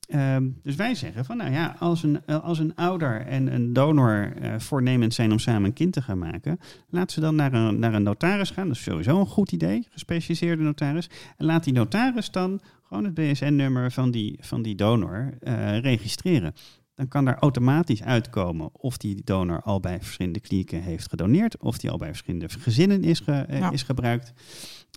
Ehm, 0.06 0.48
dus 0.62 0.74
wij 0.74 0.94
zeggen 0.94 1.24
van, 1.24 1.36
nou 1.36 1.52
ja, 1.52 1.76
als 1.78 2.02
een, 2.02 2.20
eh, 2.26 2.44
als 2.44 2.58
een 2.58 2.74
ouder 2.74 3.20
en 3.20 3.54
een 3.54 3.72
donor 3.72 4.32
eh, 4.40 4.58
voornemend 4.58 5.14
zijn 5.14 5.32
om 5.32 5.38
samen 5.38 5.64
een 5.64 5.72
kind 5.72 5.92
te 5.92 6.02
gaan 6.02 6.18
maken, 6.18 6.58
laat 6.88 7.12
ze 7.12 7.20
dan 7.20 7.34
naar 7.34 7.52
een, 7.52 7.78
naar 7.78 7.94
een 7.94 8.02
notaris 8.02 8.50
gaan. 8.50 8.66
Dat 8.66 8.76
is 8.76 8.82
sowieso 8.82 9.20
een 9.20 9.26
goed 9.26 9.52
idee, 9.52 9.86
gespecialiseerde 9.90 10.62
notaris. 10.62 11.10
En 11.36 11.46
laat 11.46 11.64
die 11.64 11.72
notaris 11.72 12.30
dan 12.30 12.60
gewoon 12.82 13.04
het 13.04 13.14
BSN-nummer 13.14 13.92
van 13.92 14.10
die, 14.10 14.38
van 14.40 14.62
die 14.62 14.74
donor 14.74 15.34
eh, 15.40 15.78
registreren. 15.78 16.54
Dan 16.96 17.08
kan 17.08 17.24
daar 17.24 17.38
automatisch 17.38 18.02
uitkomen 18.02 18.68
of 18.72 18.96
die 18.96 19.20
donor 19.24 19.60
al 19.62 19.80
bij 19.80 19.98
verschillende 20.00 20.40
klinieken 20.40 20.82
heeft 20.82 21.08
gedoneerd, 21.08 21.58
of 21.58 21.78
die 21.78 21.90
al 21.90 21.98
bij 21.98 22.08
verschillende 22.08 22.48
gezinnen 22.48 23.02
is, 23.04 23.20
ge- 23.20 23.32
eh, 23.32 23.58
Ja. 23.58 23.70
is 23.70 23.82
gebruikt. 23.82 24.32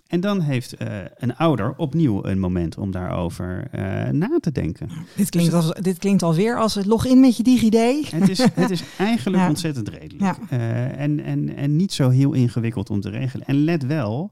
En 0.06 0.20
dan 0.20 0.40
heeft 0.40 0.74
eh, 0.74 0.98
een 1.14 1.36
ouder 1.36 1.74
opnieuw 1.76 2.24
een 2.24 2.38
moment 2.38 2.78
om 2.78 2.90
daarover 2.90 3.68
eh, 3.70 4.08
na 4.10 4.38
te 4.40 4.52
denken. 4.52 4.88
Dit 5.16 5.28
klinkt, 5.30 5.52
als, 5.54 5.72
dit 5.72 5.98
klinkt 5.98 6.22
alweer 6.22 6.58
als 6.58 6.74
het 6.74 6.86
login 6.86 7.20
met 7.20 7.36
je 7.36 7.42
DigiD. 7.42 8.10
Het 8.10 8.28
is, 8.28 8.38
het 8.54 8.70
is 8.70 8.82
eigenlijk 8.98 9.42
Ja. 9.42 9.48
ontzettend 9.48 9.88
redelijk. 9.88 10.36
Ja. 10.50 10.58
En, 10.96 11.20
en, 11.24 11.56
en 11.56 11.76
niet 11.76 11.92
zo 11.92 12.08
heel 12.08 12.32
ingewikkeld 12.32 12.90
om 12.90 13.00
te 13.00 13.10
regelen. 13.10 13.46
En 13.46 13.64
let 13.64 13.86
wel, 13.86 14.30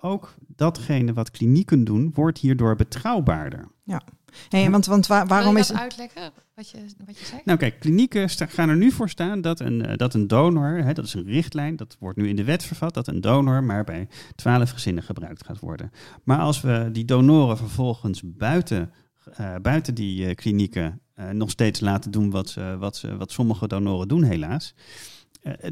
ook 0.00 0.34
datgene 0.56 1.12
wat 1.12 1.30
klinieken 1.30 1.84
doen, 1.84 2.10
wordt 2.14 2.38
hierdoor 2.38 2.76
betrouwbaarder. 2.76 3.68
Hey, 4.48 4.70
want, 4.70 4.86
want 4.86 5.06
wa- 5.06 5.26
waarom 5.26 5.52
Wil 5.52 5.62
is 5.62 5.66
je 5.66 5.72
dat 5.72 5.82
uitleggen, 5.82 6.32
wat 6.54 6.70
je, 6.70 6.78
wat 7.06 7.18
je 7.18 7.24
zegt? 7.24 7.44
Nou 7.44 7.58
kijk, 7.58 7.80
klinieken 7.80 8.28
gaan 8.28 8.68
er 8.68 8.76
nu 8.76 8.90
voor 8.90 9.08
staan 9.08 9.40
dat 9.40 9.60
een, 9.60 9.86
eh, 9.86 9.96
dat 9.96 10.14
een 10.14 10.26
donor, 10.26 10.84
hè, 10.84 10.92
dat 10.92 11.04
is 11.04 11.14
een 11.14 11.24
richtlijn, 11.24 11.76
dat 11.76 11.96
wordt 11.98 12.18
nu 12.18 12.28
in 12.28 12.36
de 12.36 12.44
wet 12.44 12.64
vervat, 12.64 12.94
dat 12.94 13.06
een 13.06 13.20
donor 13.20 13.64
maar 13.64 13.84
bij 13.84 14.08
twaalf 14.34 14.70
gezinnen 14.70 15.02
gebruikt 15.02 15.44
gaat 15.44 15.58
worden. 15.60 15.90
Maar 16.24 16.38
als 16.38 16.60
we 16.60 16.88
die 16.92 17.04
donoren 17.04 17.56
vervolgens 17.56 18.22
buiten, 18.24 18.92
eh, 19.36 19.54
buiten 19.62 19.94
die 19.94 20.26
eh, 20.26 20.34
klinieken 20.34 21.00
eh, 21.14 21.30
nog 21.30 21.50
steeds 21.50 21.80
laten 21.80 22.10
doen 22.10 22.30
wat, 22.30 22.48
ze, 22.48 22.76
wat, 22.78 22.96
ze, 22.96 23.16
wat 23.16 23.32
sommige 23.32 23.68
donoren 23.68 24.08
doen 24.08 24.22
helaas, 24.22 24.74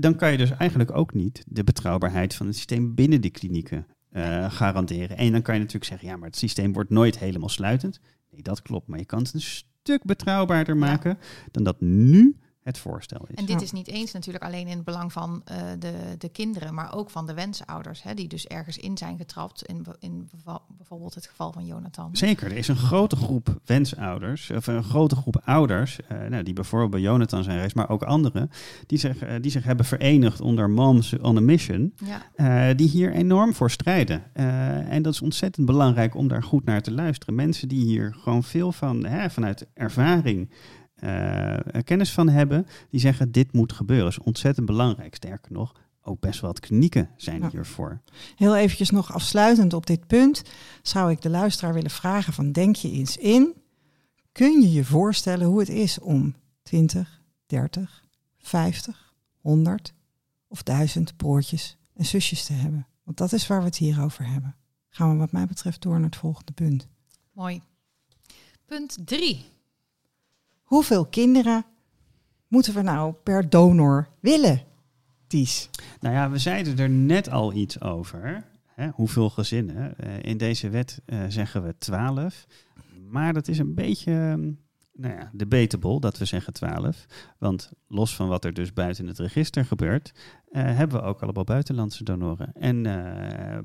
dan 0.00 0.16
kan 0.16 0.30
je 0.30 0.36
dus 0.36 0.50
eigenlijk 0.50 0.96
ook 0.96 1.14
niet 1.14 1.44
de 1.48 1.64
betrouwbaarheid 1.64 2.34
van 2.34 2.46
het 2.46 2.54
systeem 2.54 2.94
binnen 2.94 3.20
die 3.20 3.30
klinieken 3.30 3.86
eh, 4.10 4.50
garanderen. 4.50 5.16
En 5.16 5.32
dan 5.32 5.42
kan 5.42 5.54
je 5.54 5.60
natuurlijk 5.60 5.90
zeggen, 5.90 6.08
ja, 6.08 6.16
maar 6.16 6.28
het 6.28 6.36
systeem 6.36 6.72
wordt 6.72 6.90
nooit 6.90 7.18
helemaal 7.18 7.48
sluitend. 7.48 8.00
Nee, 8.36 8.44
dat 8.44 8.62
klopt, 8.62 8.86
maar 8.86 8.98
je 8.98 9.04
kan 9.04 9.18
het 9.18 9.34
een 9.34 9.40
stuk 9.40 10.04
betrouwbaarder 10.04 10.76
maken 10.76 11.18
dan 11.50 11.64
dat 11.64 11.80
nu 11.80 12.36
het 12.66 12.78
voorstel 12.78 13.26
is. 13.28 13.34
En 13.34 13.46
dit 13.46 13.56
Ja. 13.58 13.62
is 13.64 13.72
niet 13.72 13.88
eens 13.88 14.12
natuurlijk 14.12 14.44
alleen 14.44 14.66
in 14.66 14.76
het 14.76 14.84
belang 14.84 15.12
van 15.12 15.42
eh, 15.44 15.56
de, 15.78 15.92
de 16.18 16.28
kinderen, 16.28 16.74
maar 16.74 16.94
ook 16.94 17.10
van 17.10 17.26
de 17.26 17.34
wensouders, 17.34 18.02
hè, 18.02 18.14
die 18.14 18.28
dus 18.28 18.46
ergens 18.46 18.78
in 18.78 18.96
zijn 18.96 19.16
getrapt, 19.16 19.62
in, 19.62 19.86
in 19.98 20.28
bijvoorbeeld 20.76 21.14
het 21.14 21.26
geval 21.26 21.52
van 21.52 21.66
Jonathan. 21.66 22.16
Zeker, 22.16 22.50
er 22.50 22.56
is 22.56 22.68
een 22.68 22.76
grote 22.76 23.16
groep 23.16 23.60
wensouders, 23.64 24.50
of 24.50 24.66
een 24.66 24.84
grote 24.84 25.16
groep 25.16 25.40
ouders, 25.44 25.98
eh, 26.08 26.18
nou, 26.28 26.42
die 26.42 26.54
bijvoorbeeld 26.54 26.90
bij 26.90 27.00
Jonathan 27.00 27.42
zijn 27.42 27.56
geweest, 27.56 27.74
maar 27.74 27.88
ook 27.88 28.02
anderen, 28.02 28.50
die 28.86 28.98
zich, 28.98 29.18
eh, 29.18 29.34
die 29.40 29.50
zich 29.50 29.64
hebben 29.64 29.86
verenigd 29.86 30.40
onder 30.40 30.70
Moms 30.70 31.18
on 31.18 31.36
a 31.36 31.40
Mission, 31.40 31.92
Ja, 32.04 32.22
eh, 32.70 32.76
die 32.76 32.88
hier 32.88 33.12
enorm 33.12 33.54
voor 33.54 33.70
strijden. 33.70 34.22
Eh, 34.32 34.92
en 34.92 35.02
dat 35.02 35.12
is 35.12 35.22
ontzettend 35.22 35.66
belangrijk 35.66 36.14
om 36.14 36.28
daar 36.28 36.42
goed 36.42 36.64
naar 36.64 36.82
te 36.82 36.92
luisteren. 36.92 37.34
Mensen 37.34 37.68
die 37.68 37.84
hier 37.84 38.14
gewoon 38.18 38.42
veel 38.44 38.72
van, 38.72 39.04
hè, 39.06 39.30
vanuit 39.30 39.66
ervaring, 39.74 40.50
eh, 40.96 41.82
kennis 41.84 42.12
van 42.12 42.28
hebben, 42.28 42.66
die 42.90 43.00
zeggen 43.00 43.32
dit 43.32 43.52
moet 43.52 43.72
gebeuren. 43.72 44.04
Dat 44.04 44.18
is 44.18 44.24
ontzettend 44.24 44.66
belangrijk. 44.66 45.14
Sterker 45.14 45.52
nog, 45.52 45.72
ook 46.02 46.20
best 46.20 46.40
wel 46.40 46.50
wat 46.50 46.60
klinieken 46.60 47.10
zijn 47.16 47.40
Ja. 47.42 47.48
hiervoor. 47.50 48.00
Heel 48.36 48.56
eventjes 48.56 48.90
nog 48.90 49.12
afsluitend 49.12 49.72
op 49.72 49.86
dit 49.86 50.06
punt 50.06 50.42
zou 50.82 51.10
ik 51.10 51.20
de 51.22 51.30
luisteraar 51.30 51.74
willen 51.74 51.90
vragen 51.90 52.32
van 52.32 52.52
denk 52.52 52.76
je 52.76 52.90
eens 52.90 53.16
in, 53.16 53.54
kun 54.32 54.60
je 54.60 54.72
je 54.72 54.84
voorstellen 54.84 55.46
hoe 55.46 55.58
het 55.58 55.68
is 55.68 55.98
om 55.98 56.34
20, 56.62 57.22
30, 57.46 58.04
50, 58.38 59.14
100 59.40 59.92
of 60.48 60.62
1000 60.62 61.16
broertjes 61.16 61.76
en 61.94 62.04
zusjes 62.06 62.44
te 62.44 62.52
hebben? 62.52 62.86
Want 63.04 63.16
dat 63.18 63.32
is 63.32 63.46
waar 63.46 63.58
we 63.60 63.64
het 63.66 63.76
hier 63.76 64.02
over 64.02 64.26
hebben. 64.26 64.56
Gaan 64.88 65.10
we 65.10 65.16
wat 65.16 65.32
mij 65.32 65.46
betreft 65.46 65.82
door 65.82 65.94
naar 65.94 66.04
het 66.04 66.16
volgende 66.16 66.52
punt. 66.52 66.86
mooi. 67.32 67.62
Punt 68.66 68.96
drie. 69.04 69.44
Hoeveel 70.66 71.06
kinderen 71.06 71.64
moeten 72.48 72.74
we 72.74 72.82
nou 72.82 73.14
per 73.22 73.50
donor 73.50 74.08
willen, 74.20 74.62
Ties? 75.26 75.70
Nou 76.00 76.14
ja, 76.14 76.30
we 76.30 76.38
zeiden 76.38 76.78
er 76.78 76.90
net 76.90 77.30
al 77.30 77.52
iets 77.52 77.80
over. 77.80 78.44
Hè, 78.64 78.88
hoeveel 78.88 79.30
gezinnen? 79.30 79.98
Eh, 79.98 80.22
in 80.22 80.36
deze 80.36 80.68
wet 80.68 81.00
eh, 81.04 81.24
zeggen 81.28 81.62
we 81.62 81.74
12. 81.78 82.46
Maar 83.08 83.32
dat 83.32 83.48
is 83.48 83.58
een 83.58 83.74
beetje. 83.74 84.12
nou 84.92 85.14
ja, 85.14 85.30
debatable 85.32 86.00
dat 86.00 86.18
we 86.18 86.24
zeggen 86.24 86.52
12. 86.52 87.06
Want 87.38 87.72
los 87.88 88.16
van 88.16 88.28
wat 88.28 88.44
er 88.44 88.54
dus 88.54 88.72
buiten 88.72 89.06
het 89.06 89.18
register 89.18 89.64
gebeurt, 89.64 90.12
eh, 90.50 90.62
hebben 90.62 91.00
we 91.00 91.06
ook 91.06 91.22
allemaal 91.22 91.44
buitenlandse 91.44 92.04
donoren 92.04 92.52
en 92.52 92.82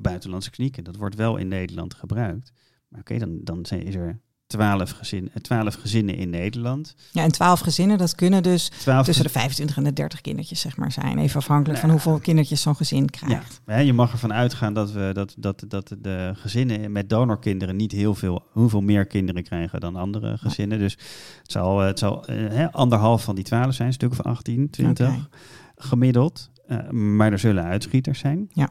buitenlandse 0.02 0.52
klinieken. 0.52 0.84
Dat 0.84 0.96
wordt 0.96 1.16
wel 1.16 1.38
in 1.38 1.48
Nederland 1.48 1.94
gebruikt. 1.94 2.54
Maar 2.88 3.00
oké, 3.00 3.18
dan, 3.18 3.40
dan 3.44 3.62
is 3.64 3.96
er 3.96 4.20
12, 4.52 4.92
gezin, 4.92 5.30
eh, 5.34 5.42
12 5.42 5.76
gezinnen 5.76 6.16
in 6.16 6.30
Nederland. 6.30 6.96
Ja, 7.12 7.24
en 7.24 7.32
twaalf 7.32 7.60
gezinnen, 7.60 7.98
dat 7.98 8.16
kunnen 8.16 8.44
dus 8.44 8.70
12 8.70 9.06
tussen 9.06 9.24
de 9.24 9.30
25 9.30 9.78
en 9.78 9.84
de 9.84 9.94
30 9.94 10.22
kindertjes 10.22 10.60
zeg 10.60 10.78
maar 10.78 10.92
zijn. 10.92 11.18
Even 11.18 11.40
afhankelijk 11.40 11.80
van 11.80 11.90
hoeveel 11.90 12.20
kindertjes 12.20 12.62
zo'n 12.62 12.76
gezin 12.76 13.10
krijgt. 13.10 13.62
Ja, 13.66 13.78
je 13.78 13.94
mag 13.94 14.12
ervan 14.12 14.34
uitgaan 14.34 14.74
dat, 14.74 14.92
we, 14.92 15.10
dat, 15.14 15.36
dat, 15.38 15.64
dat 15.68 15.96
de 16.00 16.32
gezinnen 16.36 16.92
met 16.92 17.10
donorkinderen 17.10 17.76
niet 17.76 17.92
heel 17.92 18.16
veel, 18.16 18.44
hoeveel 18.52 18.82
meer 18.82 19.06
kinderen 19.06 19.44
krijgen 19.44 19.80
dan 19.80 19.96
andere 19.96 20.38
gezinnen. 20.38 20.80
Dus 20.80 20.98
het 21.42 21.52
zal, 21.52 21.82
eh, 21.82 21.88
het 21.88 22.00
zal 22.00 22.26
eh, 22.26 22.36
hè, 22.50 22.72
anderhalf 22.72 23.24
van 23.24 23.36
die 23.36 23.44
12 23.44 23.74
zijn, 23.74 23.88
een 23.88 23.94
stuk 23.94 24.12
of 24.12 24.22
18, 24.22 24.70
20 24.70 25.08
Oké. 25.08 25.28
gemiddeld. 25.76 26.50
Maar 26.90 27.32
er 27.32 27.40
zullen 27.40 27.64
uitschieters 27.64 28.20
zijn. 28.20 28.50
Ja. 28.54 28.70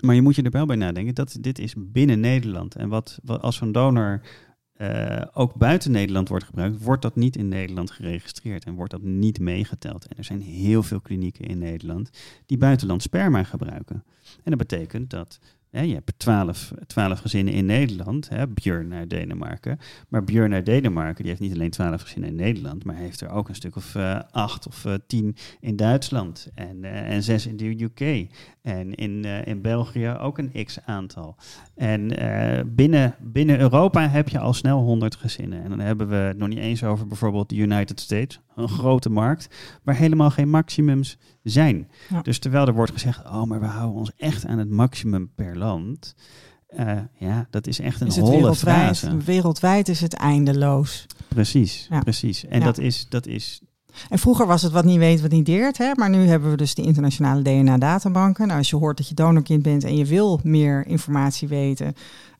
Maar 0.00 0.14
je 0.14 0.22
moet 0.22 0.34
je 0.34 0.42
er 0.42 0.50
wel 0.50 0.66
bij 0.66 0.76
nadenken 0.76 1.14
dat 1.14 1.36
dit 1.40 1.58
is 1.58 1.74
binnen 1.78 2.20
Nederland. 2.20 2.74
En 2.74 2.88
wat, 2.88 3.18
wat 3.22 3.42
als 3.42 3.56
zo'n 3.56 3.72
donor 3.72 4.20
eh, 4.78 5.22
ook 5.32 5.54
buiten 5.54 5.90
Nederland 5.90 6.28
wordt 6.28 6.44
gebruikt, 6.44 6.82
wordt 6.82 7.02
dat 7.02 7.16
niet 7.16 7.36
in 7.36 7.48
Nederland 7.48 7.90
geregistreerd 7.90 8.64
en 8.64 8.74
wordt 8.74 8.90
dat 8.90 9.02
niet 9.02 9.40
meegeteld. 9.40 10.06
En 10.06 10.16
er 10.16 10.24
zijn 10.24 10.40
heel 10.40 10.82
veel 10.82 11.00
klinieken 11.00 11.44
in 11.44 11.58
Nederland 11.58 12.10
die 12.46 12.58
buitenland 12.58 13.02
sperma 13.02 13.42
gebruiken. 13.42 14.04
En 14.42 14.50
dat 14.50 14.58
betekent 14.58 15.10
dat 15.10 15.38
je 15.70 15.94
hebt 15.94 16.12
twaalf, 16.16 16.72
twaalf 16.86 17.18
gezinnen 17.18 17.54
in 17.54 17.66
Nederland, 17.66 18.28
hè, 18.28 18.48
Björn 18.48 18.88
naar 18.88 19.08
Denemarken. 19.08 19.78
Maar 20.08 20.24
Björn 20.24 20.50
naar 20.50 20.64
Denemarken, 20.64 21.16
die 21.16 21.26
heeft 21.26 21.40
niet 21.40 21.52
alleen 21.52 21.70
twaalf 21.70 22.02
gezinnen 22.02 22.30
in 22.30 22.36
Nederland, 22.36 22.84
maar 22.84 22.96
heeft 22.96 23.20
er 23.20 23.30
ook 23.30 23.48
een 23.48 23.54
stuk 23.54 23.76
of 23.76 23.94
eh, 23.94 24.20
acht 24.30 24.66
of 24.66 24.84
eh, 24.84 24.94
tien 25.06 25.36
in 25.60 25.76
Duitsland 25.76 26.48
en, 26.54 26.84
eh, 26.84 27.14
en 27.14 27.22
zes 27.22 27.46
in 27.46 27.56
de 27.56 27.82
UK. 27.82 28.28
En 28.62 28.94
in, 28.94 29.24
in 29.24 29.62
België 29.62 30.08
ook 30.08 30.38
een 30.38 30.64
x-aantal. 30.64 31.36
En 31.74 32.08
binnen, 32.74 33.14
binnen 33.20 33.60
Europa 33.60 34.08
heb 34.08 34.28
je 34.28 34.38
al 34.38 34.52
snel 34.52 34.80
100 34.80 35.16
gezinnen. 35.16 35.62
En 35.62 35.68
dan 35.70 35.80
hebben 35.80 36.08
we 36.08 36.14
het 36.14 36.38
nog 36.38 36.48
niet 36.48 36.58
eens 36.58 36.84
over 36.84 37.06
bijvoorbeeld 37.06 37.48
de 37.48 37.56
United 37.56 38.00
States, 38.00 38.40
een 38.58 38.68
grote 38.68 39.10
markt, 39.10 39.48
waar 39.82 39.94
helemaal 39.96 40.30
geen 40.30 40.50
maximums 40.50 41.18
zijn. 41.42 41.88
Ja. 42.08 42.22
Dus 42.22 42.38
terwijl 42.38 42.66
er 42.66 42.74
wordt 42.74 42.92
gezegd, 42.92 43.24
oh, 43.24 43.42
maar 43.42 43.60
we 43.60 43.66
houden 43.66 43.96
ons 43.98 44.12
echt 44.16 44.46
aan 44.46 44.58
het 44.58 44.70
maximum 44.70 45.30
per 45.34 45.58
land. 45.58 46.14
Eh, 46.68 46.92
ja, 47.18 47.46
dat 47.50 47.66
is 47.66 47.78
echt 47.80 48.00
een 48.00 48.06
Is 48.06 48.16
holle 48.18 48.30
wereldwijd? 48.36 48.98
frase. 48.98 49.16
Wereldwijd 49.16 49.88
is 49.88 50.00
het 50.00 50.14
eindeloos. 50.14 51.06
Precies, 51.28 51.86
Ja. 51.90 52.00
precies. 52.00 52.44
En 52.46 52.58
Ja. 52.58 52.64
dat, 52.64 52.78
is, 52.78 53.06
dat 53.08 53.26
is 53.26 53.60
En 54.08 54.18
vroeger 54.18 54.46
was 54.46 54.62
het 54.62 54.72
wat 54.72 54.84
niet 54.84 54.98
weet, 54.98 55.20
wat 55.20 55.30
niet 55.30 55.46
deert. 55.46 55.78
Hè? 55.78 55.90
Maar 55.94 56.10
nu 56.10 56.26
hebben 56.26 56.50
we 56.50 56.56
dus 56.56 56.74
de 56.74 56.82
internationale 56.82 57.42
DNA-databanken. 57.42 58.46
Nou, 58.46 58.58
als 58.58 58.70
je 58.70 58.76
hoort 58.76 58.96
dat 58.96 59.08
je 59.08 59.14
donorkind 59.14 59.62
bent 59.62 59.84
en 59.84 59.96
je 59.96 60.04
wil 60.04 60.40
meer 60.42 60.86
informatie 60.86 61.48
weten... 61.48 61.94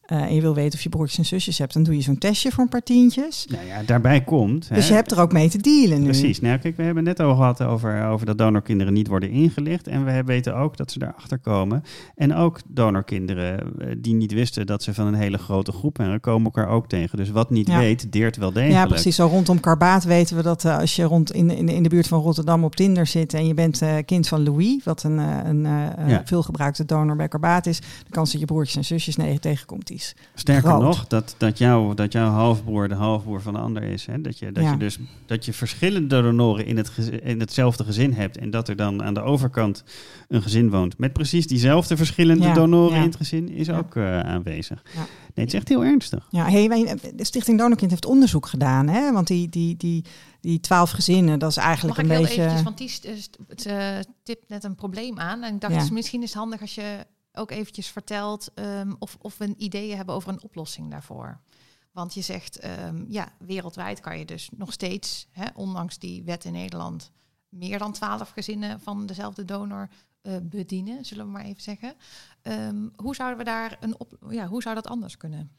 eh, 0.09 0.23
en 0.23 0.35
je 0.35 0.41
wil 0.41 0.55
weten 0.55 0.75
of 0.79 0.83
je 0.83 0.89
broertjes 0.89 1.19
en 1.19 1.25
zusjes 1.25 1.59
hebt... 1.59 1.73
dan 1.73 1.83
doe 1.83 1.95
je 1.97 2.01
zo'n 2.01 2.19
testje 2.19 2.51
voor 2.51 2.63
een 2.65 2.69
paar 2.71 2.83
tientjes. 2.83 3.47
nou 3.51 3.67
ja, 3.67 3.83
daarbij 3.83 4.21
komt... 4.25 4.69
Dus 4.69 4.85
hè, 4.85 4.89
je 4.89 4.95
hebt 4.95 5.13
er 5.13 5.21
ook 5.21 5.33
mee 5.33 5.49
te 5.49 5.59
dealen 5.59 5.99
nu. 5.99 6.05
Precies. 6.05 6.41
Nou, 6.41 6.59
kijk, 6.59 6.77
we 6.77 6.83
hebben 6.83 7.07
het 7.07 7.19
net 7.19 7.27
al 7.27 7.35
gehad 7.37 7.63
over, 7.63 8.05
over 8.07 8.27
dat 8.27 8.39
donorkinderen 8.39 8.93
niet 8.93 9.07
worden 9.09 9.31
ingelicht. 9.31 9.87
En 9.89 10.05
we 10.05 10.23
weten 10.25 10.57
ook 10.57 10.77
dat 10.77 10.91
ze 10.93 10.99
daarachter 10.99 11.39
komen. 11.39 11.85
En 12.15 12.35
ook 12.35 12.61
donorkinderen 12.69 13.59
eh, 13.79 13.89
die 13.99 14.15
niet 14.15 14.33
wisten 14.33 14.67
dat 14.67 14.83
ze 14.83 14.95
van 14.95 15.07
een 15.07 15.15
hele 15.15 15.39
grote 15.39 15.73
groep 15.73 15.97
waren, 15.99 16.21
komen 16.21 16.45
elkaar 16.45 16.69
ook 16.69 16.89
tegen. 16.89 17.19
Dus 17.19 17.31
wat 17.31 17.51
niet 17.51 17.69
Ja. 17.69 17.79
weet, 17.79 18.13
deert 18.13 18.37
wel 18.37 18.53
degelijk. 18.53 18.79
Ja, 18.79 18.87
precies. 18.87 19.17
Zo 19.17 19.27
rondom 19.27 19.61
Karbaat 19.61 20.05
weten 20.05 20.37
we 20.37 20.43
dat 20.43 20.65
eh, 20.65 20.79
als 20.79 20.97
je 20.97 21.03
rond 21.03 21.33
in, 21.33 21.51
in, 21.51 21.69
in 21.69 21.83
de 21.83 21.89
buurt 21.89 22.09
van 22.09 22.21
Rotterdam 22.21 22.65
op 22.65 22.77
Tinder 22.77 23.07
zit 23.07 23.35
en 23.35 23.47
je 23.47 23.55
bent 23.55 23.83
kind 24.05 24.29
van 24.29 24.43
Louis, 24.43 24.85
wat 24.85 25.03
een, 25.03 25.19
een 25.19 25.63
Ja. 26.09 26.23
veelgebruikte 26.25 26.85
donor 26.85 27.17
bij 27.17 27.29
Karbaat 27.29 27.67
is, 27.67 27.81
de 27.81 28.11
kans 28.11 28.31
dat 28.33 28.41
je 28.41 28.47
broertjes 28.47 28.77
en 28.77 28.85
zusjes 28.85 29.17
nee, 29.17 29.39
tegenkomt 29.39 29.91
Sterker 30.35 30.69
groot. 30.71 30.83
nog, 30.83 31.07
dat, 31.07 31.35
dat, 31.39 31.59
jou, 31.59 31.95
dat 31.95 32.13
jouw 32.13 32.31
halfbroer 32.31 32.89
de 32.89 32.95
halfbroer 32.95 33.43
van 33.43 33.53
de 33.53 33.59
ander 33.59 33.83
is. 33.83 34.07
Hè? 34.07 34.21
Dat, 34.21 34.39
je, 34.39 34.53
dat 34.53 34.63
Ja. 34.65 34.71
je 34.71 34.77
dus 34.77 34.99
dat 35.27 35.45
je 35.45 35.53
verschillende 35.53 36.23
donoren 36.23 36.67
in, 36.67 36.77
het 36.77 36.91
in 37.23 37.41
hetzelfde 37.41 37.85
gezin 37.85 38.13
hebt. 38.13 38.37
En 38.39 38.51
dat 38.51 38.69
er 38.69 38.77
dan 38.77 39.03
aan 39.03 39.15
de 39.15 39.21
overkant 39.21 39.85
een 40.29 40.43
gezin 40.43 40.71
woont 40.71 40.99
met 40.99 41.13
precies 41.13 41.47
diezelfde 41.47 41.97
verschillende 41.97 42.47
Ja, 42.47 42.55
donoren 42.55 42.95
ja. 42.97 43.01
in 43.03 43.07
het 43.09 43.17
gezin, 43.17 43.49
is 43.49 43.67
Ja. 43.67 43.79
ook 43.79 43.97
eh, 43.97 44.21
aanwezig. 44.21 44.83
Ja. 44.95 44.99
Nee, 44.99 45.47
het 45.47 45.55
is 45.55 45.55
echt 45.55 45.69
heel 45.69 45.85
ernstig. 45.85 46.27
Ja, 46.31 46.45
hey, 46.51 46.69
wij- 46.69 46.97
de 47.15 47.25
Stichting 47.25 47.59
Donorkind 47.59 47.91
heeft 47.91 48.07
onderzoek 48.07 48.47
gedaan, 48.47 48.89
hè? 48.89 49.13
want 49.13 49.27
die, 49.27 49.49
die, 49.49 49.77
die, 49.77 50.05
die 50.41 50.61
twaalf 50.61 50.91
gezinnen, 50.91 51.39
dat 51.39 51.51
is 51.51 51.57
eigenlijk 51.57 51.97
Mag 51.97 52.05
ik 52.07 52.11
een 52.11 52.17
heel 52.17 52.27
beetje... 52.27 52.41
eventjes, 52.43 52.63
want 52.65 52.79
die 52.79 52.89
st- 52.89 53.09
st- 53.19 53.39
het, 53.49 53.67
eh, 53.67 53.97
tipt 54.23 54.49
net 54.49 54.65
een 54.65 54.75
probleem 54.75 55.19
aan. 55.19 55.43
En 55.43 55.55
ik 55.55 55.61
dacht, 55.61 55.75
is 55.77 55.91
misschien 55.91 56.23
is 56.23 56.29
het 56.29 56.39
handig 56.39 56.61
als 56.61 56.75
je 56.75 57.07
ook 57.39 57.51
eventjes 57.51 57.89
vertelt 57.89 58.51
ehm, 58.55 58.95
of, 58.99 59.17
of 59.21 59.39
we 59.39 59.45
een 59.45 59.63
idee 59.63 59.95
hebben 59.95 60.15
over 60.15 60.29
een 60.29 60.43
oplossing 60.43 60.91
daarvoor. 60.91 61.41
Want 61.93 62.15
je 62.15 62.21
zegt, 62.21 62.59
ehm, 62.59 63.05
ja, 63.09 63.29
wereldwijd 63.39 64.01
kan 64.01 64.19
je 64.19 64.25
dus 64.25 64.49
nog 64.57 64.73
steeds, 64.73 65.27
hè, 65.31 65.47
ondanks 65.55 65.99
die 65.99 66.23
wet 66.23 66.45
in 66.45 66.53
Nederland, 66.53 67.11
meer 67.49 67.79
dan 67.79 67.93
twaalf 67.93 68.31
gezinnen 68.31 68.81
van 68.81 69.07
dezelfde 69.07 69.45
donor 69.45 69.89
eh, 70.23 70.37
bedienen, 70.43 71.05
zullen 71.05 71.25
we 71.25 71.31
maar 71.31 71.45
even 71.45 71.63
zeggen. 71.63 71.95
Ehm, 72.43 72.89
hoe 72.97 73.15
zouden 73.15 73.39
we 73.39 73.45
daar 73.45 73.77
een 73.81 74.01
op, 74.01 74.19
ja, 74.31 74.47
hoe 74.47 74.63
zou 74.63 74.75
dat 74.75 74.87
anders 74.87 75.17
kunnen? 75.17 75.51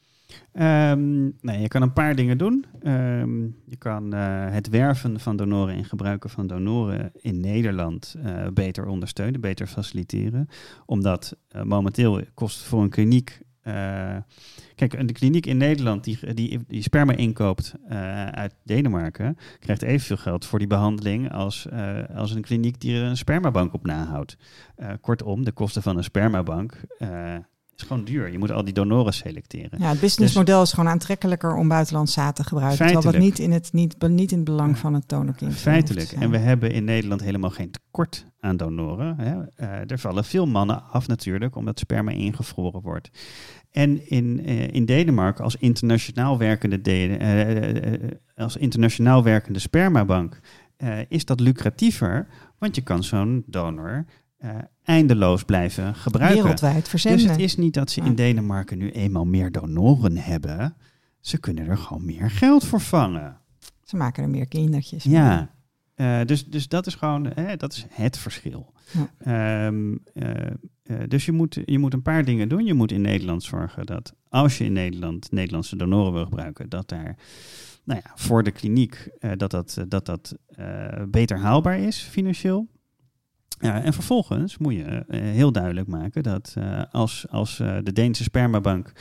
Ehm, 0.52 1.22
nee, 1.40 1.60
je 1.60 1.68
kan 1.68 1.82
een 1.82 1.92
paar 1.92 2.14
dingen 2.14 2.38
doen. 2.38 2.64
Ehm, 2.82 3.42
je 3.42 3.76
kan 3.78 4.14
eh, 4.14 4.50
het 4.50 4.68
werven 4.68 5.20
van 5.20 5.36
donoren 5.36 5.74
en 5.74 5.84
gebruiken 5.84 6.30
van 6.30 6.46
donoren 6.46 7.12
in 7.20 7.40
Nederland 7.40 8.14
eh, 8.24 8.46
beter 8.54 8.86
ondersteunen, 8.86 9.40
beter 9.40 9.66
faciliteren. 9.66 10.48
Omdat 10.86 11.36
eh, 11.48 11.62
momenteel 11.62 12.20
kost 12.34 12.62
voor 12.62 12.82
een 12.82 12.90
kliniek. 12.90 13.40
kijk, 14.74 14.92
een 14.92 15.12
kliniek 15.12 15.46
in 15.46 15.56
Nederland 15.56 16.04
die, 16.04 16.34
die, 16.34 16.58
die 16.68 16.82
sperma 16.82 17.12
inkoopt 17.12 17.74
uit 18.30 18.54
Denemarken, 18.64 19.36
krijgt 19.58 19.82
evenveel 19.82 20.16
geld 20.16 20.44
voor 20.44 20.58
die 20.58 20.68
behandeling 20.68 21.32
als, 21.32 21.68
als 22.14 22.34
een 22.34 22.42
kliniek 22.42 22.80
die 22.80 22.96
er 22.96 23.02
een 23.02 23.16
spermabank 23.16 23.74
op 23.74 23.86
nahoudt. 23.86 24.36
Kortom, 25.00 25.44
de 25.44 25.52
kosten 25.52 25.82
van 25.82 25.96
een 25.96 26.04
spermabank 26.04 26.80
is 27.80 27.86
gewoon 27.86 28.04
duur. 28.04 28.32
Je 28.32 28.38
moet 28.38 28.50
al 28.50 28.64
die 28.64 28.74
donoren 28.74 29.12
selecteren. 29.14 29.78
Ja, 29.78 29.88
het 29.88 30.00
businessmodel 30.00 30.62
is 30.62 30.72
gewoon 30.72 30.90
aantrekkelijker 30.90 31.54
om 31.54 31.68
buitenlands 31.68 32.12
zaad 32.12 32.36
te 32.36 32.44
gebruiken. 32.44 32.76
Terwijl 32.86 33.00
dat 33.12 33.18
niet 33.18 33.38
in 33.38 33.52
het, 33.52 33.72
niet, 33.72 33.96
niet 34.08 34.30
in 34.30 34.36
het 34.36 34.46
belang 34.46 34.78
van 34.78 34.94
het 34.94 35.08
donorkind 35.08 35.54
Feitelijk. 35.54 36.12
En 36.12 36.30
we 36.30 36.38
hebben 36.38 36.70
in 36.72 36.84
Nederland 36.84 37.20
helemaal 37.22 37.50
geen 37.50 37.70
tekort 37.70 38.24
aan 38.40 38.56
donoren. 38.56 39.16
Hè. 39.18 39.42
Eh, 39.54 39.90
er 39.90 39.98
vallen 39.98 40.24
veel 40.24 40.46
mannen 40.46 40.82
af 40.90 41.08
natuurlijk, 41.08 41.56
omdat 41.56 41.78
sperma 41.78 42.10
ingevroren 42.10 42.80
wordt. 42.80 43.10
En 43.70 44.08
in, 44.10 44.44
eh, 44.44 44.68
in 44.68 44.84
Denemarken 44.84 45.44
als 45.44 45.56
internationaal 45.56 46.38
werkende, 46.38 46.80
de- 46.80 47.16
eh, 47.16 48.44
als 48.44 48.56
internationaal 48.56 49.22
werkende 49.22 49.58
spermabank 49.58 50.40
is 51.08 51.24
dat 51.24 51.40
lucratiever, 51.40 52.26
want 52.58 52.74
je 52.74 52.82
kan 52.82 53.04
zo'n 53.04 53.42
donor 53.46 54.04
eh, 54.40 54.58
eindeloos 54.82 55.42
blijven 55.42 55.94
gebruiken. 55.94 56.42
Wereldwijd 56.42 56.88
verzenden. 56.88 57.20
Dus 57.20 57.30
het 57.30 57.40
is 57.40 57.56
niet 57.56 57.74
dat 57.74 57.90
ze 57.90 58.00
in 58.00 58.14
Denemarken 58.14 58.78
nu 58.78 58.90
eenmaal 58.90 59.26
meer 59.26 59.52
donoren 59.52 60.16
hebben. 60.16 60.76
Ze 61.20 61.38
kunnen 61.38 61.66
er 61.66 61.76
gewoon 61.76 62.04
meer 62.04 62.30
geld 62.30 62.64
voor 62.64 62.80
vangen. 62.80 63.36
Ze 63.84 63.96
maken 63.96 64.22
er 64.22 64.28
meer 64.28 64.46
kindertjes. 64.48 65.04
Ja, 65.04 65.50
Eh, 65.94 66.20
dus, 66.24 66.46
dus 66.46 66.68
dat 66.68 66.86
is 66.86 66.94
gewoon 66.94 67.26
hè, 67.34 67.56
dat 67.56 67.72
is 67.72 67.86
het 67.90 68.18
verschil. 68.18 68.72
Ja. 68.90 69.10
Ehm, 69.18 69.96
eh, 70.14 70.46
eh, 70.82 71.08
dus 71.08 71.24
je 71.24 71.32
moet, 71.32 71.58
je 71.64 71.78
moet 71.78 71.92
een 71.92 72.02
paar 72.02 72.24
dingen 72.24 72.48
doen. 72.48 72.64
Je 72.64 72.74
moet 72.74 72.92
in 72.92 73.00
Nederland 73.00 73.42
zorgen 73.42 73.86
dat 73.86 74.14
als 74.28 74.58
je 74.58 74.64
in 74.64 74.72
Nederland 74.72 75.32
Nederlandse 75.32 75.76
donoren 75.76 76.12
wil 76.12 76.24
gebruiken, 76.24 76.68
dat 76.68 76.88
daar 76.88 77.16
nou 77.84 78.00
ja, 78.04 78.12
voor 78.14 78.42
de 78.42 78.50
kliniek 78.50 79.08
eh, 79.18 79.30
dat 79.36 79.50
dat, 79.50 79.76
eh, 79.78 79.84
dat, 79.88 80.06
dat 80.06 80.36
eh, 80.46 81.02
beter 81.08 81.38
haalbaar 81.38 81.78
is 81.78 82.02
financieel. 82.02 82.68
Ja, 83.60 83.82
en 83.82 83.92
vervolgens 83.92 84.58
moet 84.58 84.74
je 84.74 84.84
eh, 84.84 85.20
heel 85.20 85.52
duidelijk 85.52 85.86
maken 85.86 86.22
dat 86.22 86.54
eh, 86.58 86.82
als, 86.90 87.26
als 87.28 87.60
eh, 87.60 87.76
de 87.82 87.92
Deense 87.92 88.22
spermabank 88.22 88.92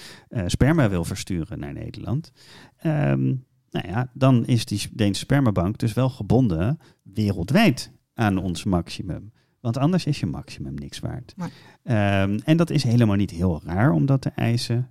sperma 0.46 0.90
wil 0.90 1.04
versturen 1.04 1.60
naar 1.60 1.74
Nederland, 1.74 2.32
ehm, 2.78 3.26
nou 3.70 3.88
ja, 3.88 4.10
dan 4.14 4.46
is 4.46 4.66
die 4.66 4.88
Deense 4.92 5.20
spermabank 5.20 5.78
dus 5.78 5.94
wel 5.94 6.10
gebonden 6.10 6.80
wereldwijd 7.04 7.92
aan 8.14 8.38
ons 8.38 8.64
maximum. 8.64 9.32
Want 9.60 9.78
anders 9.78 10.06
is 10.06 10.20
je 10.20 10.26
maximum 10.26 10.74
niks 10.74 11.00
waard. 11.00 11.34
Nee. 11.38 11.50
Ehm, 11.84 12.40
en 12.44 12.58
dat 12.58 12.70
is 12.70 12.84
helemaal 12.84 13.16
niet 13.16 13.32
heel 13.32 13.62
raar 13.66 13.92
om 13.92 14.06
dat 14.06 14.22
te 14.22 14.30
eisen. 14.30 14.90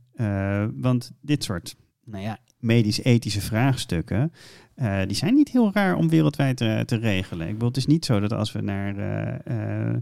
want 0.75 1.13
dit 1.21 1.45
soort 1.45 1.77
nou 2.05 2.23
ja, 2.23 2.39
medisch-ethische 2.59 3.41
vraagstukken, 3.41 4.33
eh, 4.75 5.01
die 5.07 5.17
zijn 5.17 5.35
niet 5.35 5.49
heel 5.49 5.71
raar 5.73 5.97
om 5.97 6.09
wereldwijd 6.09 6.57
te, 6.57 6.83
te 6.87 6.97
regelen. 6.97 7.47
Ik 7.47 7.53
bedoel, 7.53 7.69
het 7.69 7.77
is 7.77 7.87
niet 7.87 8.05
zo 8.05 8.21
dat 8.21 8.33
als 8.33 8.53
we 8.53 8.61
naar, 8.61 8.97
eh, 8.97 9.89
eh, 9.91 9.97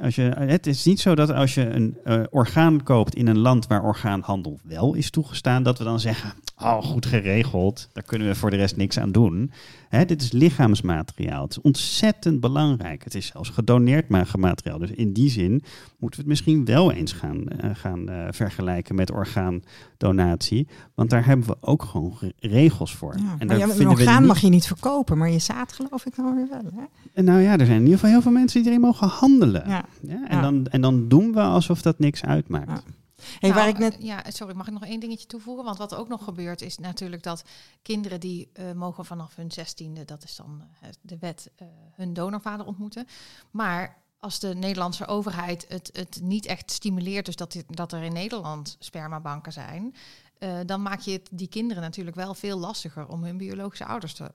als 0.00 0.14
je, 0.14 0.22
het 0.22 0.66
is 0.66 0.84
niet 0.84 1.00
zo 1.00 1.14
dat 1.14 1.30
als 1.30 1.54
je 1.54 1.68
een 1.68 1.96
uh, 2.04 2.22
orgaan 2.30 2.82
koopt 2.82 3.14
in 3.14 3.26
een 3.26 3.38
land 3.38 3.66
waar 3.66 3.82
orgaanhandel 3.82 4.58
wel 4.62 4.94
is 4.94 5.10
toegestaan, 5.10 5.62
dat 5.62 5.78
we 5.78 5.84
dan 5.84 6.00
zeggen, 6.00 6.32
oh 6.58 6.82
goed 6.82 7.06
geregeld, 7.06 7.88
daar 7.92 8.02
kunnen 8.02 8.28
we 8.28 8.34
voor 8.34 8.50
de 8.50 8.56
rest 8.56 8.76
niks 8.76 8.98
aan 8.98 9.12
doen. 9.12 9.50
Hè, 9.88 10.04
dit 10.04 10.22
is 10.22 10.32
lichaamsmateriaal. 10.32 11.42
Het 11.42 11.50
is 11.50 11.60
ontzettend 11.60 12.40
belangrijk. 12.40 13.04
Het 13.04 13.14
is 13.14 13.26
zelfs 13.26 13.48
gedoneerd 13.48 14.08
materiaal. 14.08 14.78
Dus 14.78 14.90
in 14.90 15.12
die 15.12 15.30
zin 15.30 15.50
moeten 15.50 15.70
we 15.98 16.16
het 16.16 16.26
misschien 16.26 16.64
wel 16.64 16.92
eens 16.92 17.12
gaan, 17.12 17.44
uh, 17.64 17.70
gaan 17.72 18.10
uh, 18.10 18.26
vergelijken 18.30 18.94
met 18.94 19.10
orgaandonatie. 19.10 20.68
Want 20.94 21.10
daar 21.10 21.26
hebben 21.26 21.46
we 21.46 21.56
ook 21.60 21.82
gewoon 21.82 22.16
regels 22.38 22.94
voor. 22.94 23.14
Ja, 23.16 23.34
en 23.38 23.46
maar 23.46 23.58
ja, 23.58 23.68
een 23.68 23.88
orgaan 23.88 24.18
niet... 24.18 24.28
mag 24.28 24.40
je 24.40 24.48
niet 24.48 24.66
verkopen, 24.66 25.18
maar 25.18 25.30
je 25.30 25.38
zaad 25.38 25.72
geloof 25.72 26.06
ik 26.06 26.16
dan 26.16 26.34
weer 26.34 26.48
wel. 26.50 26.70
Hè? 26.74 26.84
En 27.12 27.24
nou 27.24 27.40
ja, 27.40 27.52
er 27.58 27.66
zijn 27.66 27.78
in 27.78 27.84
ieder 27.84 27.98
geval 27.98 28.10
heel 28.10 28.22
veel 28.22 28.32
mensen 28.32 28.60
die 28.62 28.70
erin 28.70 28.82
mogen 28.82 29.08
handelen. 29.08 29.68
Ja. 29.68 29.83
Ja, 30.02 30.28
en, 30.28 30.42
Dan, 30.42 30.66
en 30.66 30.80
dan 30.80 31.08
doen 31.08 31.32
we 31.32 31.40
alsof 31.40 31.82
dat 31.82 31.98
niks 31.98 32.24
uitmaakt. 32.24 32.82
Hey, 33.40 33.50
nou, 33.50 33.54
waar 33.54 33.68
ik 33.68 33.78
net... 33.78 33.96
Ja, 33.98 34.24
sorry, 34.28 34.54
mag 34.54 34.66
ik 34.66 34.72
nog 34.72 34.84
één 34.84 35.00
dingetje 35.00 35.26
toevoegen? 35.26 35.64
Want 35.64 35.78
wat 35.78 35.94
ook 35.94 36.08
nog 36.08 36.24
gebeurt 36.24 36.62
is 36.62 36.78
natuurlijk 36.78 37.22
dat 37.22 37.44
kinderen 37.82 38.20
die 38.20 38.50
uh, 38.60 38.72
mogen 38.72 39.04
vanaf 39.04 39.36
hun 39.36 39.50
zestiende, 39.50 40.04
dat 40.04 40.24
is 40.24 40.36
dan 40.36 40.62
uh, 40.82 40.88
de 41.00 41.18
wet, 41.18 41.50
uh, 41.62 41.68
hun 41.92 42.12
donorvader 42.12 42.66
ontmoeten. 42.66 43.06
Maar 43.50 44.02
als 44.18 44.38
de 44.38 44.54
Nederlandse 44.54 45.06
overheid 45.06 45.64
het, 45.68 45.90
het 45.92 46.20
niet 46.22 46.46
echt 46.46 46.70
stimuleert, 46.70 47.26
dus 47.26 47.36
dat, 47.36 47.52
dit, 47.52 47.64
dat 47.68 47.92
er 47.92 48.02
in 48.02 48.12
Nederland 48.12 48.76
spermabanken 48.78 49.52
zijn, 49.52 49.94
dan 50.66 50.82
maak 50.82 51.00
je 51.00 51.12
het 51.12 51.28
die 51.30 51.48
kinderen 51.48 51.82
natuurlijk 51.82 52.16
wel 52.16 52.34
veel 52.34 52.58
lastiger 52.58 53.08
om 53.08 53.24
hun 53.24 53.36
biologische 53.36 53.84
ouders 53.84 54.14
te 54.14 54.32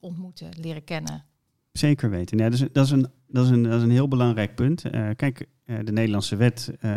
ontmoeten, 0.00 0.48
leren 0.56 0.84
kennen. 0.84 1.24
Zeker 1.72 2.10
weten. 2.10 2.38
Ja, 2.38 2.46
is, 2.46 2.64
dat, 2.72 2.84
is 2.84 2.90
een, 2.90 3.10
dat, 3.30 3.44
is 3.44 3.50
een, 3.50 3.62
dat 3.62 3.74
is 3.74 3.82
een 3.82 3.90
heel 3.90 4.08
belangrijk 4.08 4.54
punt. 4.54 4.84
Uh, 4.84 5.08
kijk, 5.16 5.46
uh, 5.66 5.76
de 5.84 5.92
Nederlandse 5.92 6.36
wet. 6.36 6.70
Uh, 6.74 6.90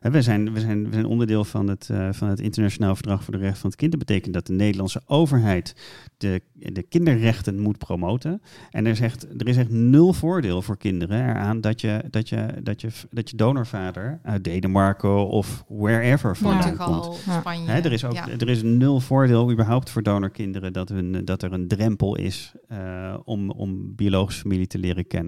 we, 0.00 0.22
zijn, 0.22 0.52
we, 0.52 0.60
zijn, 0.60 0.84
we 0.84 0.92
zijn 0.92 1.06
onderdeel 1.06 1.44
van 1.44 1.68
het, 1.68 1.90
van 2.10 2.28
het 2.28 2.40
Internationaal 2.40 2.94
Verdrag 2.94 3.24
voor 3.24 3.34
de 3.34 3.40
Rechten 3.40 3.60
van 3.60 3.70
het 3.70 3.78
Kind. 3.78 3.90
Dat 3.90 4.00
betekent 4.00 4.34
dat 4.34 4.46
de 4.46 4.52
Nederlandse 4.52 5.02
overheid 5.06 5.74
de, 6.16 6.42
de 6.52 6.82
kinderrechten 6.82 7.60
moet 7.60 7.78
promoten. 7.78 8.42
En 8.70 8.86
er, 8.86 8.96
zegt, 8.96 9.26
er 9.40 9.48
is 9.48 9.56
echt 9.56 9.70
nul 9.70 10.12
voordeel 10.12 10.62
voor 10.62 10.76
kinderen 10.76 11.28
eraan 11.28 11.60
dat 11.60 11.80
je, 11.80 12.04
dat 12.10 12.28
je, 12.28 12.46
dat 12.62 12.80
je, 12.80 12.88
dat 13.10 13.30
je 13.30 13.36
donorvader 13.36 14.20
uit 14.22 14.44
Denemarken 14.44 15.28
of 15.28 15.64
wherever 15.68 16.36
vandaan 16.36 16.76
Portugal, 16.76 17.00
komt. 17.00 17.16
Spanje. 17.40 17.70
Hè, 17.70 17.80
er, 17.80 17.92
is 17.92 18.04
ook, 18.04 18.12
ja. 18.12 18.28
er 18.28 18.48
is 18.48 18.62
nul 18.62 19.00
voordeel 19.00 19.50
überhaupt 19.50 19.90
voor 19.90 20.02
donorkinderen 20.02 20.72
dat, 20.72 20.88
hun, 20.88 21.24
dat 21.24 21.42
er 21.42 21.52
een 21.52 21.68
drempel 21.68 22.16
is 22.16 22.52
uh, 22.72 23.16
om, 23.24 23.50
om 23.50 23.94
biologische 23.94 24.40
familie 24.40 24.66
te 24.66 24.78
leren 24.78 25.06
kennen. 25.06 25.21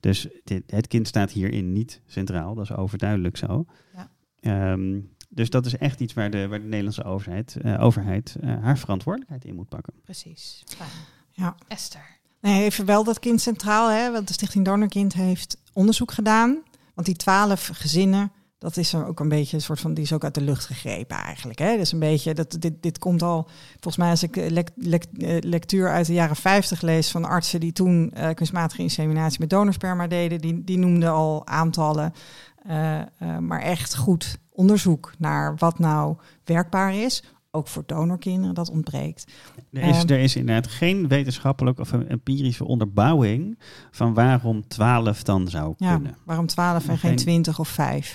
Dus 0.00 0.28
dit, 0.44 0.62
het 0.66 0.86
kind 0.86 1.06
staat 1.08 1.30
hierin 1.30 1.72
niet 1.72 2.00
centraal, 2.06 2.54
dat 2.54 2.64
is 2.64 2.76
overduidelijk 2.76 3.36
zo. 3.36 3.66
Ja. 4.40 4.72
Um, 4.72 5.14
dus 5.28 5.50
dat 5.50 5.66
is 5.66 5.76
echt 5.76 6.00
iets 6.00 6.12
waar 6.12 6.30
de, 6.30 6.48
waar 6.48 6.58
de 6.58 6.64
Nederlandse 6.64 7.04
overheid, 7.04 7.56
uh, 7.62 7.82
overheid 7.82 8.36
uh, 8.40 8.62
haar 8.62 8.78
verantwoordelijkheid 8.78 9.44
in 9.44 9.54
moet 9.54 9.68
pakken. 9.68 9.92
Precies. 10.04 10.62
Fijn. 10.66 10.88
Ja. 11.30 11.56
Esther. 11.68 12.18
Nee, 12.40 12.64
even 12.64 12.84
wel 12.84 13.04
dat 13.04 13.18
kind 13.18 13.40
centraal, 13.40 13.90
hè, 13.90 14.12
want 14.12 14.28
de 14.28 14.32
Stichting 14.34 14.64
Donorkind 14.64 15.14
heeft 15.14 15.60
onderzoek 15.72 16.12
gedaan. 16.12 16.62
Want 16.94 17.06
die 17.06 17.16
twaalf 17.16 17.70
gezinnen, 17.72 18.32
dat 18.58 18.76
is 18.76 18.94
ook 18.94 19.20
een 19.20 19.28
beetje 19.28 19.56
een 19.56 19.62
soort 19.62 19.80
van, 19.80 19.94
die 19.94 20.04
is 20.04 20.12
ook 20.12 20.24
uit 20.24 20.34
de 20.34 20.40
lucht 20.40 20.64
gegrepen 20.64 21.16
eigenlijk. 21.16 21.58
Hè. 21.58 21.76
Dus 21.76 21.92
een 21.92 21.98
beetje, 21.98 22.34
dat, 22.34 22.56
dit, 22.58 22.82
dit 22.82 22.98
komt 22.98 23.22
al, 23.22 23.48
volgens 23.72 23.96
mij 23.96 24.10
als 24.10 24.22
ik 24.22 24.36
lec, 24.36 24.68
lec, 24.76 25.04
lectuur 25.40 25.92
uit 25.92 26.06
de 26.06 26.12
jaren 26.12 26.36
50 26.36 26.80
lees 26.80 27.10
van 27.10 27.24
artsen 27.24 27.60
die 27.60 27.72
toen 27.72 28.12
uh, 28.16 28.30
kunstmatige 28.30 28.82
inseminatie 28.82 29.40
met 29.40 29.50
donorsperma 29.50 30.06
deden, 30.06 30.40
die, 30.40 30.64
die 30.64 30.78
noemden 30.78 31.10
al 31.10 31.46
aantallen. 31.46 32.12
Maar 33.40 33.60
echt 33.60 33.96
goed 33.96 34.38
onderzoek 34.52 35.12
naar 35.18 35.56
wat 35.56 35.78
nou 35.78 36.16
werkbaar 36.44 36.94
is. 36.94 37.22
Ook 37.56 37.68
voor 37.68 37.82
donorkinderen, 37.86 38.54
dat 38.54 38.70
ontbreekt. 38.70 39.32
Er 39.72 39.82
is, 39.82 40.02
um, 40.02 40.08
er 40.08 40.18
is 40.18 40.36
inderdaad 40.36 40.66
geen 40.66 41.08
wetenschappelijke 41.08 41.80
of 41.80 41.92
empirische 41.92 42.64
onderbouwing 42.64 43.58
van 43.90 44.14
waarom 44.14 44.68
12 44.68 45.22
dan 45.22 45.48
zou 45.48 45.74
ja, 45.76 45.94
kunnen. 45.94 46.16
Waarom 46.24 46.46
12 46.46 46.88
en 46.88 46.98
geen 46.98 47.16
20 47.16 47.58
of 47.58 47.68
5. 47.68 48.14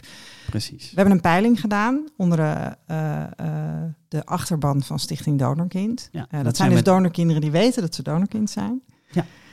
Precies. 0.50 0.90
We 0.90 0.96
hebben 0.96 1.14
een 1.14 1.22
peiling 1.22 1.60
gedaan 1.60 2.08
onder 2.18 2.38
de, 2.38 2.76
uh, 2.92 3.24
uh, 3.48 3.84
de 4.08 4.26
achterban 4.26 4.84
van 4.84 5.00
Stichting 5.00 5.40
Donorkind. 5.40 6.10
Ja, 6.12 6.28
dat, 6.30 6.44
dat 6.44 6.56
zijn 6.56 6.68
dus 6.70 6.78
met- 6.78 6.88
donorkinderen 6.88 7.42
die 7.42 7.52
weten 7.52 7.82
dat 7.82 7.96
ze 7.96 8.04
donorkind 8.04 8.50
zijn. 8.50 8.82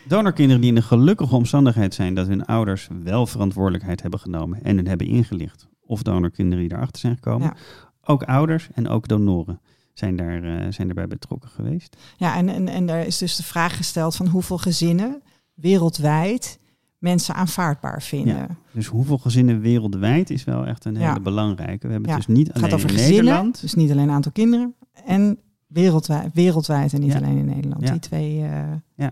Donorkinderen 0.08 0.60
die 0.60 0.70
in 0.70 0.74
de 0.74 0.82
gelukkige 0.82 1.34
omstandigheid 1.34 1.94
zijn 1.94 2.14
dat 2.14 2.26
hun 2.26 2.44
ouders 2.44 2.88
wel 3.02 3.26
verantwoordelijkheid 3.26 4.02
hebben 4.02 4.20
genomen 4.20 4.62
en 4.62 4.76
hun 4.76 4.86
hebben 4.86 5.06
ingelicht. 5.06 5.68
Of 5.80 6.02
donorkinderen 6.02 6.68
die 6.68 6.76
erachter 6.76 7.00
zijn 7.00 7.14
gekomen. 7.14 7.46
Ja. 7.46 7.56
Ook 8.04 8.22
ouders 8.22 8.68
en 8.74 8.88
ook 8.88 9.08
donoren 9.08 9.60
zijn, 9.98 10.16
daar, 10.16 10.42
uh, 10.44 10.66
zijn 10.72 10.88
erbij 10.88 11.06
betrokken 11.06 11.50
geweest. 11.50 11.96
Ja, 12.16 12.36
en, 12.36 12.48
en, 12.48 12.68
en 12.68 12.88
er 12.88 13.06
is 13.06 13.18
dus 13.18 13.36
de 13.36 13.42
vraag 13.42 13.76
gesteld 13.76 14.16
van 14.16 14.26
hoeveel 14.26 14.58
gezinnen 14.58 15.22
wereldwijd 15.54 16.58
mensen 16.98 17.34
aanvaardbaar 17.34 18.02
vinden. 18.02 18.36
Ja. 18.36 18.48
Dus 18.72 18.86
hoeveel 18.86 19.18
gezinnen 19.18 19.60
wereldwijd 19.60 20.30
is 20.30 20.44
wel 20.44 20.66
echt 20.66 20.84
een 20.84 20.96
hele 20.96 21.08
Ja. 21.08 21.20
belangrijke. 21.20 21.86
We 21.86 21.92
hebben 21.92 22.10
Ja. 22.10 22.16
het 22.16 22.26
dus 22.26 22.36
niet 22.36 22.46
Het 22.46 22.56
gaat 22.56 22.64
alleen 22.64 22.74
over 22.74 22.90
in 22.90 22.96
gezinnen, 22.96 23.24
Nederland. 23.24 23.60
dus 23.60 23.74
niet 23.74 23.90
alleen 23.90 24.10
aantal 24.10 24.32
kinderen. 24.32 24.74
En 25.04 25.38
wereldwijd, 25.66 26.30
wereldwijd 26.34 26.92
en 26.92 27.00
niet 27.00 27.12
Ja. 27.12 27.18
alleen 27.18 27.36
in 27.38 27.44
Nederland. 27.44 27.82
Ja. 27.82 27.90
Die 27.90 28.00
twee, 28.00 28.38
uh, 28.38 29.06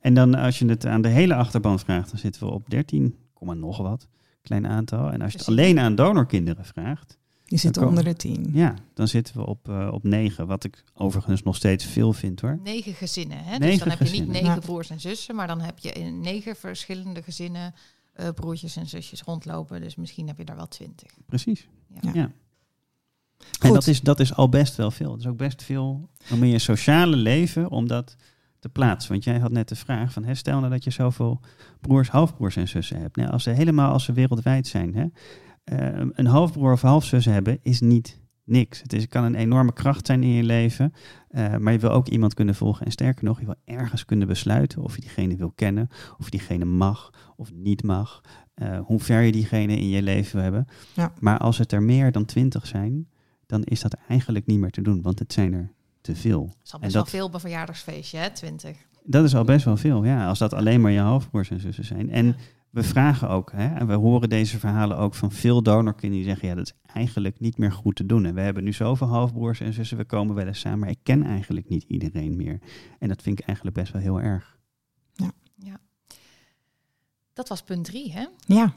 En 0.00 0.14
dan 0.14 0.34
als 0.34 0.58
je 0.58 0.66
het 0.66 0.86
aan 0.86 1.02
de 1.02 1.08
hele 1.08 1.34
achterban 1.34 1.78
vraagt, 1.78 2.10
dan 2.10 2.18
zitten 2.18 2.46
we 2.46 2.52
op 2.52 2.70
13, 2.70 3.14
nog 3.40 3.78
wat. 3.78 4.08
Klein 4.42 4.66
aantal. 4.66 5.12
En 5.12 5.20
als 5.22 5.32
je 5.32 5.38
het 5.38 5.48
alleen 5.48 5.78
aan 5.78 5.94
donorkinderen 5.94 6.64
vraagt, 6.64 7.17
zitten 7.48 7.82
komen- 7.82 7.88
onder 7.88 8.04
de 8.04 8.18
tien. 8.18 8.50
ja, 8.52 8.74
dan 8.94 9.08
zitten 9.08 9.36
we 9.36 9.46
op, 9.46 9.68
uh, 9.68 9.88
op 9.92 10.04
9. 10.04 10.46
Wat 10.46 10.64
ik 10.64 10.84
overigens 10.94 11.42
nog 11.42 11.56
steeds 11.56 11.84
veel 11.84 12.12
vind 12.12 12.40
hoor. 12.40 12.58
Negen 12.62 12.94
gezinnen. 12.94 13.38
Hè? 13.38 13.50
dus 13.50 13.58
Negen 13.58 13.78
dan 13.78 13.98
heb 13.98 14.06
je 14.06 14.20
niet 14.20 14.28
negen 14.28 14.60
broers 14.60 14.90
en 14.90 15.00
zussen, 15.00 15.34
maar 15.34 15.46
dan 15.46 15.60
heb 15.60 15.78
je 15.78 15.92
in 15.92 16.20
negen 16.20 16.56
verschillende 16.56 17.22
gezinnen 17.22 17.74
uh, 18.20 18.28
broertjes 18.34 18.76
en 18.76 18.86
zusjes 18.86 19.22
rondlopen. 19.22 19.80
Dus 19.80 19.96
misschien 19.96 20.26
heb 20.26 20.38
je 20.38 20.44
daar 20.44 20.56
wel 20.56 20.68
twintig. 20.68 21.10
Precies. 21.26 21.68
Ja. 22.00 22.10
Ja. 22.14 22.30
En 23.60 23.72
dat 23.72 23.86
is, 23.86 24.00
dat 24.00 24.20
is 24.20 24.34
al 24.34 24.48
best 24.48 24.76
wel 24.76 24.90
veel. 24.90 25.10
Het 25.10 25.20
is 25.20 25.26
ook 25.26 25.36
best 25.36 25.62
veel 25.62 26.08
om 26.30 26.42
in 26.42 26.48
je 26.48 26.58
sociale 26.58 27.16
leven 27.16 27.70
om 27.70 27.86
dat 27.86 28.16
te 28.58 28.68
plaatsen. 28.68 29.12
Want 29.12 29.24
jij 29.24 29.38
had 29.38 29.50
net 29.50 29.68
de 29.68 29.76
vraag 29.76 30.12
van, 30.12 30.24
hè, 30.24 30.34
stel 30.34 30.58
nou 30.58 30.72
dat 30.72 30.84
je 30.84 30.90
zoveel 30.90 31.40
broers, 31.80 32.08
halfbroers 32.08 32.56
en 32.56 32.68
zussen 32.68 33.00
hebt. 33.00 33.16
Nou, 33.16 33.30
als 33.30 33.42
ze 33.42 33.50
helemaal 33.50 33.92
als 33.92 34.04
ze 34.04 34.12
wereldwijd 34.12 34.66
zijn, 34.66 34.94
hè, 34.94 35.06
een 36.12 36.26
halfbroer 36.26 36.72
of 36.72 36.80
halfzus 36.82 37.24
hebben 37.24 37.58
is 37.62 37.80
niet 37.80 38.20
niks. 38.44 38.82
Het 38.82 38.92
is, 38.92 39.08
kan 39.08 39.24
een 39.24 39.34
enorme 39.34 39.72
kracht 39.72 40.06
zijn 40.06 40.22
in 40.22 40.28
je 40.28 40.42
leven, 40.42 40.92
uh, 41.30 41.56
maar 41.56 41.72
je 41.72 41.78
wil 41.78 41.90
ook 41.90 42.08
iemand 42.08 42.34
kunnen 42.34 42.54
volgen. 42.54 42.86
En 42.86 42.92
sterker 42.92 43.24
nog, 43.24 43.40
je 43.40 43.46
wil 43.46 43.54
ergens 43.64 44.04
kunnen 44.04 44.26
besluiten 44.28 44.82
of 44.82 44.94
je 44.94 45.00
diegene 45.00 45.36
wil 45.36 45.50
kennen, 45.54 45.88
of 46.18 46.24
je 46.24 46.30
diegene 46.30 46.64
mag 46.64 47.10
of 47.36 47.52
niet 47.52 47.82
mag. 47.82 48.20
Uh, 48.62 48.80
hoe 48.80 49.00
ver 49.00 49.20
je 49.20 49.32
diegene 49.32 49.76
in 49.76 49.88
je 49.88 50.02
leven 50.02 50.32
wil 50.34 50.42
hebben. 50.42 50.66
Ja. 50.94 51.12
Maar 51.20 51.38
als 51.38 51.58
het 51.58 51.72
er 51.72 51.82
meer 51.82 52.12
dan 52.12 52.24
twintig 52.24 52.66
zijn, 52.66 53.08
dan 53.46 53.62
is 53.62 53.80
dat 53.80 53.96
eigenlijk 54.08 54.46
niet 54.46 54.58
meer 54.58 54.70
te 54.70 54.82
doen, 54.82 55.02
want 55.02 55.18
het 55.18 55.32
zijn 55.32 55.52
er 55.52 55.72
te 56.00 56.16
veel. 56.16 56.46
Dat 56.46 56.56
is 56.64 56.72
al 56.72 56.80
best 56.80 56.92
dat- 56.92 57.02
wel 57.10 57.12
veel 57.20 57.26
op 57.26 57.34
een 57.34 57.40
verjaardagsfeestje, 57.40 58.18
hè? 58.18 58.30
Twintig. 58.30 58.76
Dat 59.04 59.24
is 59.24 59.34
al 59.34 59.44
best 59.44 59.64
wel 59.64 59.76
veel, 59.76 60.04
ja. 60.04 60.26
Als 60.28 60.38
dat 60.38 60.52
alleen 60.54 60.80
maar 60.80 60.90
je 60.90 61.00
halfbroers 61.00 61.50
en 61.50 61.60
zussen 61.60 61.84
zijn. 61.84 62.10
En 62.10 62.26
Ja. 62.26 62.34
We 62.70 62.82
vragen 62.82 63.28
ook, 63.28 63.52
hè, 63.52 63.74
en 63.74 63.86
we 63.86 63.94
horen 63.94 64.28
deze 64.28 64.58
verhalen 64.58 64.96
ook 64.96 65.14
van 65.14 65.32
veel 65.32 65.62
donorkinderen 65.62 66.24
die 66.24 66.32
zeggen, 66.32 66.48
ja, 66.48 66.54
dat 66.54 66.66
is 66.66 66.74
eigenlijk 66.94 67.40
niet 67.40 67.58
meer 67.58 67.72
goed 67.72 67.96
te 67.96 68.06
doen. 68.06 68.24
En 68.24 68.34
we 68.34 68.40
hebben 68.40 68.64
nu 68.64 68.72
zoveel 68.72 69.06
halfbroers 69.06 69.60
en 69.60 69.72
zussen, 69.72 69.96
we 69.96 70.04
komen 70.04 70.34
wel 70.34 70.46
eens 70.46 70.60
samen, 70.60 70.78
maar 70.78 70.90
ik 70.90 70.98
ken 71.02 71.22
eigenlijk 71.22 71.68
niet 71.68 71.84
iedereen 71.88 72.36
meer. 72.36 72.58
En 72.98 73.08
dat 73.08 73.22
vind 73.22 73.40
ik 73.40 73.46
eigenlijk 73.46 73.76
best 73.76 73.92
wel 73.92 74.02
heel 74.02 74.20
erg. 74.20 74.56
Dat 77.32 77.48
was 77.48 77.62
punt 77.62 77.84
drie, 77.84 78.12
hè? 78.12 78.26
Ja, 78.46 78.72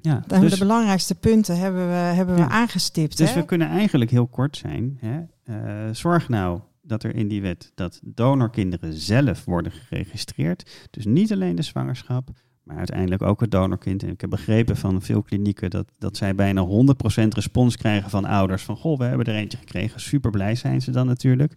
Ja, 0.00 0.22
de, 0.26 0.38
dus, 0.40 0.52
de 0.52 0.58
belangrijkste 0.58 1.14
punten 1.14 1.58
hebben 1.58 1.86
we, 1.86 1.94
hebben 1.94 2.34
we 2.34 2.40
Ja. 2.40 2.48
aangestipt. 2.48 3.16
dus 3.16 3.34
hè? 3.34 3.40
we 3.40 3.46
kunnen 3.46 3.68
eigenlijk 3.68 4.10
heel 4.10 4.26
kort 4.26 4.56
zijn. 4.56 4.98
Hè. 5.00 5.20
Uh, 5.44 5.94
zorg 5.94 6.28
nou 6.28 6.60
dat 6.82 7.02
er 7.02 7.14
in 7.14 7.28
die 7.28 7.42
wet 7.42 7.72
dat 7.74 8.00
donorkinderen 8.02 8.92
zelf 8.92 9.44
worden 9.44 9.72
geregistreerd. 9.72 10.88
Dus 10.90 11.04
niet 11.04 11.32
alleen 11.32 11.56
de 11.56 11.62
zwangerschap, 11.62 12.30
maar 12.68 12.76
uiteindelijk 12.76 13.22
ook 13.22 13.40
het 13.40 13.50
donorkind. 13.50 14.02
En 14.02 14.08
ik 14.08 14.20
heb 14.20 14.30
begrepen 14.30 14.76
van 14.76 15.02
veel 15.02 15.22
klinieken 15.22 15.70
dat, 15.70 15.86
dat 15.98 16.16
zij 16.16 16.34
bijna 16.34 16.66
100% 16.66 17.28
respons 17.28 17.76
krijgen 17.76 18.10
van 18.10 18.24
ouders. 18.24 18.62
Van 18.62 18.76
goh, 18.76 18.98
we 18.98 19.04
hebben 19.04 19.26
er 19.26 19.34
eentje 19.34 19.58
gekregen. 19.58 20.00
Super 20.00 20.30
blij 20.30 20.54
zijn 20.54 20.80
ze 20.82 20.90
dan 20.90 21.06
natuurlijk. 21.06 21.52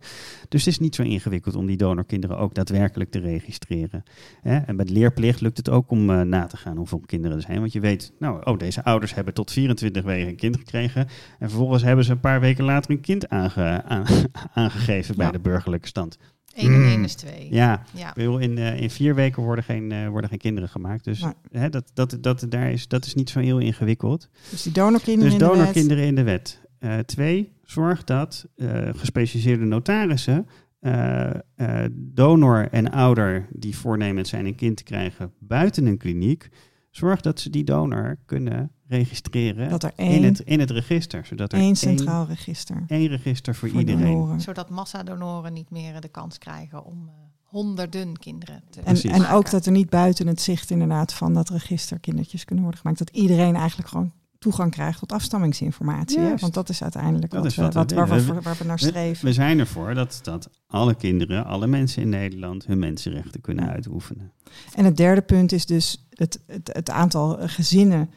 Dus 0.50 0.66
het 0.66 0.74
is 0.74 0.80
niet 0.80 0.96
zo 0.96 1.04
ingewikkeld 1.04 1.56
om 1.56 1.66
die 1.66 1.78
donorkinderen 1.78 2.38
ook 2.38 2.54
daadwerkelijk 2.54 3.12
te 3.12 3.20
registreren. 3.20 4.04
En 4.42 4.76
met 4.76 4.90
leerplicht 4.90 5.42
lukt 5.42 5.58
het 5.58 5.70
ook 5.70 5.92
om 5.92 6.10
uh, 6.10 6.22
na 6.22 6.46
te 6.48 6.58
gaan 6.58 6.78
hoeveel 6.78 7.02
kinderen 7.06 7.38
er 7.38 7.44
zijn. 7.44 7.60
Want 7.60 7.74
je 7.74 7.80
weet, 7.80 8.14
nou, 8.20 8.42
oh, 8.44 8.58
deze 8.58 8.84
ouders 8.84 9.14
hebben 9.14 9.34
tot 9.34 9.52
24 9.52 10.04
weken 10.04 10.28
een 10.30 10.36
kind 10.36 10.58
gekregen. 10.58 11.08
En 11.40 11.50
vervolgens 11.50 11.84
hebben 11.84 12.06
ze 12.06 12.12
een 12.12 12.20
paar 12.20 12.40
weken 12.40 12.64
later 12.64 12.92
een 12.92 13.02
kind 13.02 13.30
aange, 13.30 13.84
aan, 13.84 14.06
aangegeven 14.54 15.16
bij 15.16 15.26
Ja. 15.26 15.32
de 15.32 15.40
burgerlijke 15.40 15.88
stand. 15.88 16.18
1 16.56 16.74
en 16.74 16.80
Mm. 16.80 16.86
1 16.88 17.04
is 17.04 17.16
2. 17.16 17.48
Ja, 17.50 17.84
Ja. 17.94 18.16
in, 18.16 18.58
eh, 18.58 18.82
in 18.82 18.90
vier 18.90 19.16
weken 19.16 19.44
worden 19.44 19.64
geen, 19.64 19.92
eh, 19.92 20.08
worden 20.08 20.30
geen 20.30 20.40
kinderen 20.40 20.70
gemaakt. 20.70 21.04
Dus 21.04 21.26
hè, 21.52 21.70
dat, 21.70 21.92
dat, 21.94 22.18
dat, 22.22 22.46
daar 22.50 22.72
is, 22.72 22.88
dat 22.88 23.06
is 23.06 23.14
niet 23.14 23.30
zo 23.30 23.40
heel 23.40 23.58
ingewikkeld. 23.60 24.30
Dus 24.50 24.62
die 24.64 24.72
donorkinderen 24.72 25.24
Dus 25.32 25.34
in 25.34 25.40
de 25.40 25.46
wet. 25.46 25.56
donorkinderen 25.58 26.04
in 26.06 26.16
de 26.16 26.24
wet. 26.24 26.62
Eh, 26.80 26.98
twee, 27.00 27.52
zorg 27.64 28.04
dat 28.04 28.48
eh, 28.56 28.90
gespecialiseerde 28.96 29.66
notarissen 29.66 30.48
eh, 30.80 31.30
eh, 31.56 31.86
donor 31.94 32.68
en 32.72 32.92
ouder 32.92 33.48
die 33.52 33.76
voornemens 33.78 34.30
zijn 34.30 34.46
een 34.46 34.56
kind 34.56 34.78
te 34.78 34.84
krijgen 34.84 35.32
buiten 35.40 35.86
een 35.86 35.98
kliniek, 35.98 36.50
zorg 36.90 37.22
dat 37.22 37.40
ze 37.40 37.50
die 37.50 37.64
donor 37.64 38.18
kunnen 38.26 38.72
registreren 38.92 39.70
Dat 39.70 39.84
er 39.84 39.92
in, 39.96 40.06
één, 40.06 40.24
het, 40.24 40.40
in 40.40 40.60
het 40.60 40.72
register. 40.72 41.26
Zodat 41.26 41.52
er 41.52 41.58
één 41.58 41.66
één, 41.68 41.76
centraal 41.76 42.26
register 42.28 42.84
één 42.88 43.08
register 43.08 43.56
voor, 43.56 43.70
voor 43.70 43.80
iedereen. 43.80 44.02
donoren. 44.12 44.42
Zodat 44.42 44.70
massadonoren 44.70 45.54
niet 45.54 45.70
meer 45.70 46.02
de 46.02 46.08
kans 46.08 46.38
krijgen 46.38 46.86
om 46.86 47.08
eh, 47.08 47.14
honderden 47.44 48.18
kinderen 48.18 48.64
te 48.70 48.80
En, 48.82 49.02
en 49.02 49.28
ook 49.30 49.50
dat 49.50 49.66
er 49.66 49.72
niet 49.72 49.90
buiten 49.90 50.28
het 50.28 50.42
zicht 50.42 50.70
inderdaad 50.70 51.14
van 51.14 51.34
dat 51.34 51.50
register 51.50 52.00
kindertjes 52.00 52.46
kunnen 52.46 52.64
worden 52.64 52.82
gemaakt. 52.82 53.00
Dat 53.00 53.10
iedereen 53.10 53.56
eigenlijk 53.56 53.90
gewoon 53.90 54.12
toegang 54.40 54.72
krijgt 54.72 55.00
tot 55.00 55.12
afstammingsinformatie. 55.12 56.20
hè? 56.20 56.36
Want 56.36 56.54
dat 56.54 56.70
is 56.70 56.82
uiteindelijk 56.82 57.32
Dat 57.32 57.42
wat, 57.42 57.52
is 57.52 57.56
we, 57.58 57.62
wat 57.62 57.74
we 57.74 57.80
wat, 57.80 57.92
waar, 58.10 58.36
we, 58.36 58.42
waar 58.42 58.66
naar 58.66 58.80
streven. 58.80 59.26
we 59.26 59.34
zijn 59.34 59.60
ervoor 59.60 59.94
dat, 59.94 60.20
dat 60.24 60.50
alle 60.68 60.96
kinderen, 60.96 61.46
alle 61.46 61.68
mensen 61.68 62.02
in 62.02 62.10
Nederland 62.10 62.66
hun 62.66 62.80
mensenrechten 62.80 63.42
kunnen 63.42 63.66
Ja. 63.66 63.72
uitoefenen. 63.72 64.32
En 64.76 64.86
het 64.86 64.98
derde 64.98 65.22
punt 65.22 65.52
is 65.52 65.66
dus 65.66 66.08
het, 66.10 66.40
het, 66.48 66.70
het 66.74 66.90
aantal 66.90 67.38
gezinnen 67.40 68.10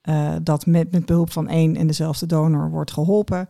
eh, 0.00 0.32
dat 0.42 0.66
met, 0.66 0.92
met 0.92 1.06
behulp 1.06 1.30
van 1.32 1.48
één 1.48 1.76
en 1.76 1.86
dezelfde 1.86 2.26
donor 2.26 2.70
wordt 2.70 2.92
geholpen. 2.92 3.48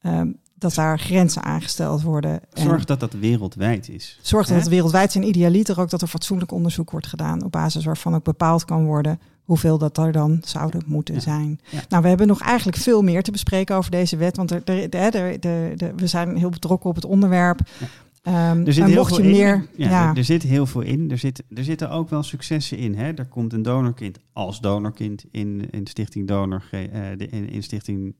Ehm, 0.00 0.32
dat 0.54 0.74
daar 0.74 0.98
grenzen 0.98 1.42
aangesteld 1.42 2.02
worden. 2.02 2.30
En 2.52 2.62
Zorg 2.62 2.84
dat 2.84 3.00
dat 3.00 3.12
wereldwijd 3.12 3.88
is. 3.88 4.18
zorg 4.22 4.46
dat 4.46 4.56
het 4.56 4.68
wereldwijd 4.68 5.08
is 5.08 5.14
en 5.14 5.28
idealiter 5.28 5.80
ook 5.80 5.90
dat 5.90 6.02
er 6.02 6.08
fatsoenlijk 6.08 6.52
onderzoek 6.52 6.90
wordt 6.90 7.06
gedaan. 7.06 7.44
Op 7.44 7.52
basis 7.52 7.84
waarvan 7.84 8.14
ook 8.14 8.24
bepaald 8.24 8.64
kan 8.64 8.84
worden 8.84 9.20
hoeveel 9.44 9.78
dat 9.78 9.98
er 9.98 10.12
dan 10.12 10.38
zouden 10.44 10.82
moeten 10.86 11.14
Ja. 11.14 11.20
zijn. 11.20 11.60
Ja. 11.70 11.80
Nou, 11.88 12.02
we 12.02 12.08
hebben 12.08 12.26
nog 12.26 12.40
eigenlijk 12.40 12.76
veel 12.78 13.02
meer 13.02 13.22
te 13.22 13.30
bespreken 13.30 13.76
over 13.76 13.90
deze 13.90 14.16
wet. 14.16 14.36
Want 14.36 14.50
er, 14.50 14.62
er, 14.64 14.88
er, 14.88 15.14
er- 15.14 15.38
er- 15.46 15.82
er- 15.82 15.94
we 15.96 16.06
zijn 16.06 16.36
heel 16.36 16.50
betrokken 16.50 16.90
op 16.90 16.94
het 16.96 17.04
onderwerp. 17.04 17.60
Ja. 17.78 17.86
Ehm, 18.28 18.66
Er 18.66 18.72
zit 18.72 18.84
heel 18.84 18.94
mocht 18.94 19.14
veel 19.14 19.24
je 19.24 19.30
in. 19.30 19.36
meer... 19.36 19.66
Ja, 19.76 19.88
ja, 19.90 20.10
Er, 20.10 20.16
er 20.16 20.24
zit 20.24 20.42
heel 20.42 20.66
veel 20.66 20.80
in. 20.80 21.10
Er, 21.10 21.18
zit, 21.18 21.42
er 21.54 21.64
zitten 21.64 21.90
ook 21.90 22.08
wel 22.08 22.22
successen 22.22 22.78
in. 22.78 22.94
Hè? 22.94 23.12
Er 23.12 23.26
komt 23.26 23.52
een 23.52 23.62
donorkind 23.62 24.18
als 24.32 24.60
donorkind 24.60 25.24
in, 25.30 25.70
in 25.70 25.86
Stichting 25.86 26.28
Donor, 26.28 26.64
eh, 26.70 26.80
de, 27.16 27.26
in, 27.26 27.48
in 27.48 27.62
Stichting 27.62 28.14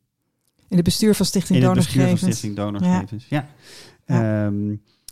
in 0.68 0.76
het 0.76 0.84
bestuur 0.84 1.14
van 1.14 1.26
Stichting 1.26 1.58
in 1.58 1.64
het 1.64 1.74
bestuur 1.74 1.92
van 1.92 2.00
Donorgegevens. 2.02 2.36
Stichting 2.38 2.56
Donorgegevens. 2.56 3.26
Ja. 3.28 3.48
Ehm, 4.04 4.70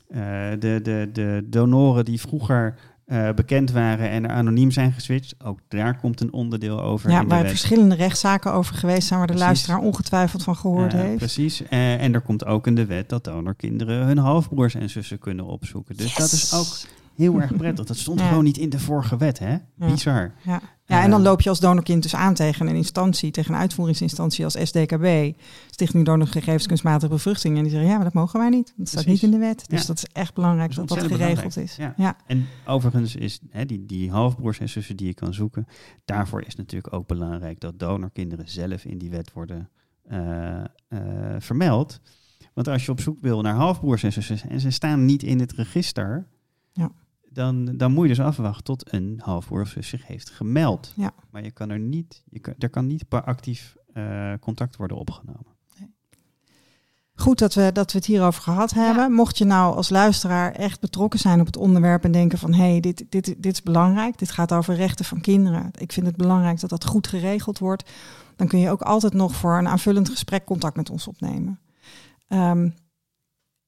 eh, 0.09 0.51
de, 0.59 0.81
de, 0.83 1.09
de 1.13 1.43
donoren 1.47 2.05
die 2.05 2.21
vroeger 2.21 2.75
eh, 3.07 3.31
bekend 3.35 3.71
waren 3.71 4.11
en 4.11 4.25
er 4.25 4.31
anoniem 4.31 4.71
zijn 4.71 4.93
geswitcht, 4.93 5.35
ook 5.45 5.59
daar 5.69 5.97
komt 5.99 6.21
een 6.21 6.33
onderdeel 6.33 6.83
over 6.83 7.11
Ja, 7.11 7.21
in 7.21 7.29
waar 7.29 7.47
verschillende 7.47 7.95
rechtszaken 7.95 8.53
over 8.53 8.75
geweest 8.75 9.07
zijn 9.07 9.19
waar 9.19 9.29
de 9.29 9.35
luisteraar 9.37 9.79
ongetwijfeld 9.79 10.43
van 10.43 10.57
gehoord 10.57 10.93
Eh, 10.95 11.01
heeft. 11.01 11.17
Precies. 11.17 11.63
Eh, 11.63 12.03
en 12.03 12.15
er 12.15 12.21
komt 12.21 12.45
ook 12.47 12.67
in 12.67 12.75
de 12.75 12.87
wet 12.87 13.09
dat 13.09 13.25
donorkinderen 13.25 14.07
hun 14.07 14.19
halfbroers 14.19 14.75
en 14.75 14.91
zussen 14.91 15.19
kunnen 15.19 15.45
opzoeken. 15.47 15.97
Dus 15.97 16.15
dat 16.15 16.33
is 16.33 16.55
ook 16.55 16.91
heel 17.17 17.41
erg 17.41 17.57
prettig. 17.57 17.85
Dat 17.87 17.97
stond 17.97 18.21
Ja. 18.21 18.29
gewoon 18.29 18.45
niet 18.45 18.59
in 18.59 18.71
de 18.71 18.79
vorige 18.79 19.17
wet, 19.17 19.39
hè? 19.39 19.57
Bizar. 19.75 20.33
Ja. 20.43 20.61
Ja, 20.87 21.03
en 21.03 21.11
dan 21.11 21.23
loop 21.23 21.41
je 21.41 21.49
als 21.49 21.61
donorkind 21.61 22.03
dus 22.03 22.15
aan 22.15 22.35
tegen 22.35 22.67
een 22.67 22.77
instantie, 22.77 23.31
tegen 23.31 23.55
een 23.55 23.61
uitvoeringsinstantie 23.61 24.45
als 24.45 24.57
SDKB, 24.63 25.37
Stichting 25.71 26.05
Donorgegevens 26.05 26.67
Kunstmatige 26.67 27.13
Bevruchting. 27.13 27.57
En 27.57 27.63
die 27.63 27.71
zeggen, 27.71 27.89
ja, 27.89 27.95
maar 27.95 28.05
dat 28.05 28.15
mogen 28.15 28.41
wij 28.41 28.49
niet. 28.49 28.73
Dat 28.77 28.89
staat 28.89 29.03
Precies. 29.05 29.23
niet 29.23 29.33
in 29.33 29.39
de 29.41 29.47
wet. 29.47 29.65
Dus 29.69 29.81
Ja. 29.81 29.87
dat 29.87 29.97
is 29.97 30.05
echt 30.13 30.35
belangrijk 30.35 30.75
Dat 30.75 30.89
dat 30.89 31.03
geregeld 31.03 31.57
is. 31.57 31.77
Ja. 31.97 32.17
En 32.27 32.47
overigens 32.67 33.17
is 33.17 33.41
hè, 33.51 33.67
die, 33.67 33.87
die 33.87 34.11
halfbroers 34.11 34.59
en 34.61 34.69
zussen 34.69 34.97
die 34.97 35.07
je 35.07 35.15
kan 35.15 35.35
zoeken, 35.35 35.67
daarvoor 36.05 36.43
is 36.43 36.55
natuurlijk 36.57 36.93
ook 36.93 37.07
belangrijk 37.07 37.61
dat 37.61 37.79
donorkinderen 37.79 38.49
zelf 38.49 38.85
in 38.85 38.99
die 38.99 39.11
wet 39.11 39.33
worden 39.33 39.69
eh, 40.09 40.59
eh, 40.61 40.67
vermeld. 41.39 42.01
Want 42.55 42.69
als 42.69 42.85
je 42.85 42.91
op 42.93 43.01
zoek 43.01 43.19
wil 43.21 43.41
naar 43.41 43.55
halfbroers 43.55 44.03
en 44.03 44.13
zussen 44.13 44.39
en 44.49 44.61
ze 44.61 44.71
staan 44.71 45.05
niet 45.05 45.23
in 45.23 45.41
het 45.41 45.53
register, 45.53 46.27
Ja. 46.73 46.91
Dan, 47.37 47.77
dan 47.77 47.93
moet 47.93 48.03
je 48.03 48.15
dus 48.15 48.25
afwachten 48.25 48.65
tot 48.65 48.93
een 48.93 49.21
halfbroer 49.23 49.67
zich 49.81 50.07
heeft 50.07 50.31
gemeld. 50.31 50.93
Ja. 50.97 51.11
Maar 51.31 51.45
je 51.45 51.51
kan 51.51 51.71
er 51.71 51.79
niet, 51.79 52.23
je 52.29 52.39
kan, 52.39 52.55
er 52.59 52.71
kan 52.71 52.87
niet 52.87 53.05
actief 53.09 53.77
eh, 53.93 54.33
contact 54.41 54.77
worden 54.77 54.97
opgenomen. 54.97 55.55
Goed 57.19 57.39
dat 57.39 57.55
we, 57.55 57.71
dat 57.73 57.93
we 57.93 57.99
het 57.99 58.07
hierover 58.07 58.43
gehad 58.43 58.71
hebben. 58.71 59.13
Mocht 59.13 59.39
je 59.39 59.45
nou 59.45 59.77
als 59.77 59.89
luisteraar 59.89 60.53
echt 60.53 60.81
betrokken 60.81 61.19
zijn 61.19 61.41
op 61.41 61.47
het 61.47 61.57
onderwerp 61.57 62.05
en 62.05 62.13
denken 62.13 62.39
van 62.39 62.53
hé, 62.53 62.71
hey, 62.71 62.81
dit, 62.81 63.05
dit, 63.09 63.25
dit 63.39 63.53
is 63.53 63.63
belangrijk, 63.63 64.19
dit 64.19 64.31
gaat 64.31 64.53
over 64.53 64.75
rechten 64.75 65.05
van 65.05 65.21
kinderen. 65.21 65.71
Ik 65.79 65.93
vind 65.93 66.07
het 66.07 66.17
belangrijk 66.17 66.61
dat 66.61 66.71
dat 66.71 66.85
goed 66.85 67.07
geregeld 67.07 67.59
wordt. 67.59 67.91
Dan 68.37 68.49
kun 68.49 68.59
je 68.59 68.71
ook 68.71 68.83
altijd 68.83 69.15
nog 69.15 69.35
voor 69.35 69.59
een 69.59 69.69
aanvullend 69.69 70.09
gesprek 70.09 70.45
contact 70.45 70.77
met 70.77 70.91
ons 70.91 71.09
opnemen. 71.09 71.61
Ehm 72.29 72.69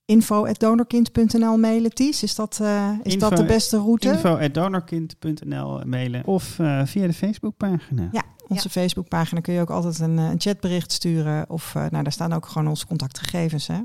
info.donorkind.nl 0.08 1.56
mailen, 1.56 1.94
Ties. 1.94 2.22
Is 2.22 2.34
dat, 2.34 2.58
eh, 2.62 2.92
is 3.02 3.12
Info- 3.12 3.28
dat 3.28 3.38
de 3.38 3.44
beste 3.44 3.76
route? 3.76 4.08
Info.donorkind.nl 4.08 5.80
mailen 5.86 6.26
of 6.26 6.58
eh, 6.58 6.82
via 6.84 7.06
de 7.06 7.12
Facebookpagina. 7.12 8.08
Ja, 8.12 8.22
onze 8.48 8.70
Facebookpagina 8.70 9.40
kun 9.40 9.54
je 9.54 9.60
ook 9.60 9.70
altijd 9.70 9.98
een, 9.98 10.18
eh, 10.18 10.28
een 10.28 10.40
chatbericht 10.40 10.92
sturen. 10.92 11.50
Of 11.50 11.74
eh, 11.74 11.86
nou, 11.90 12.02
daar 12.02 12.12
staan 12.12 12.32
ook 12.32 12.46
gewoon 12.46 12.68
onze 12.68 12.86
contactgegevens. 12.86 13.66
Hè? 13.66 13.80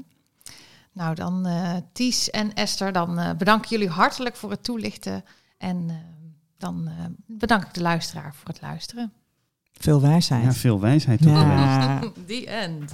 Nou, 0.91 1.15
dan 1.15 1.45
eh 1.45 1.75
Ties 1.93 2.29
en 2.29 2.53
Esther, 2.53 2.91
dan 2.91 3.19
eh 3.19 3.29
bedank 3.37 3.63
ik 3.63 3.69
jullie 3.69 3.89
hartelijk 3.89 4.35
voor 4.35 4.49
het 4.49 4.63
toelichten. 4.63 5.23
En 5.57 5.91
dan 6.57 6.87
eh, 6.87 6.93
bedank 7.27 7.63
ik 7.63 7.73
de 7.73 7.81
luisteraar 7.81 8.35
voor 8.35 8.47
het 8.47 8.61
luisteren. 8.61 9.13
Veel 9.79 10.01
wijsheid. 10.01 10.43
Ja, 10.43 10.53
veel 10.53 10.79
wijsheid 10.79 11.21
toegewenst. 11.21 11.57
Ja. 11.57 11.99
The 12.27 12.47
end. 12.47 12.93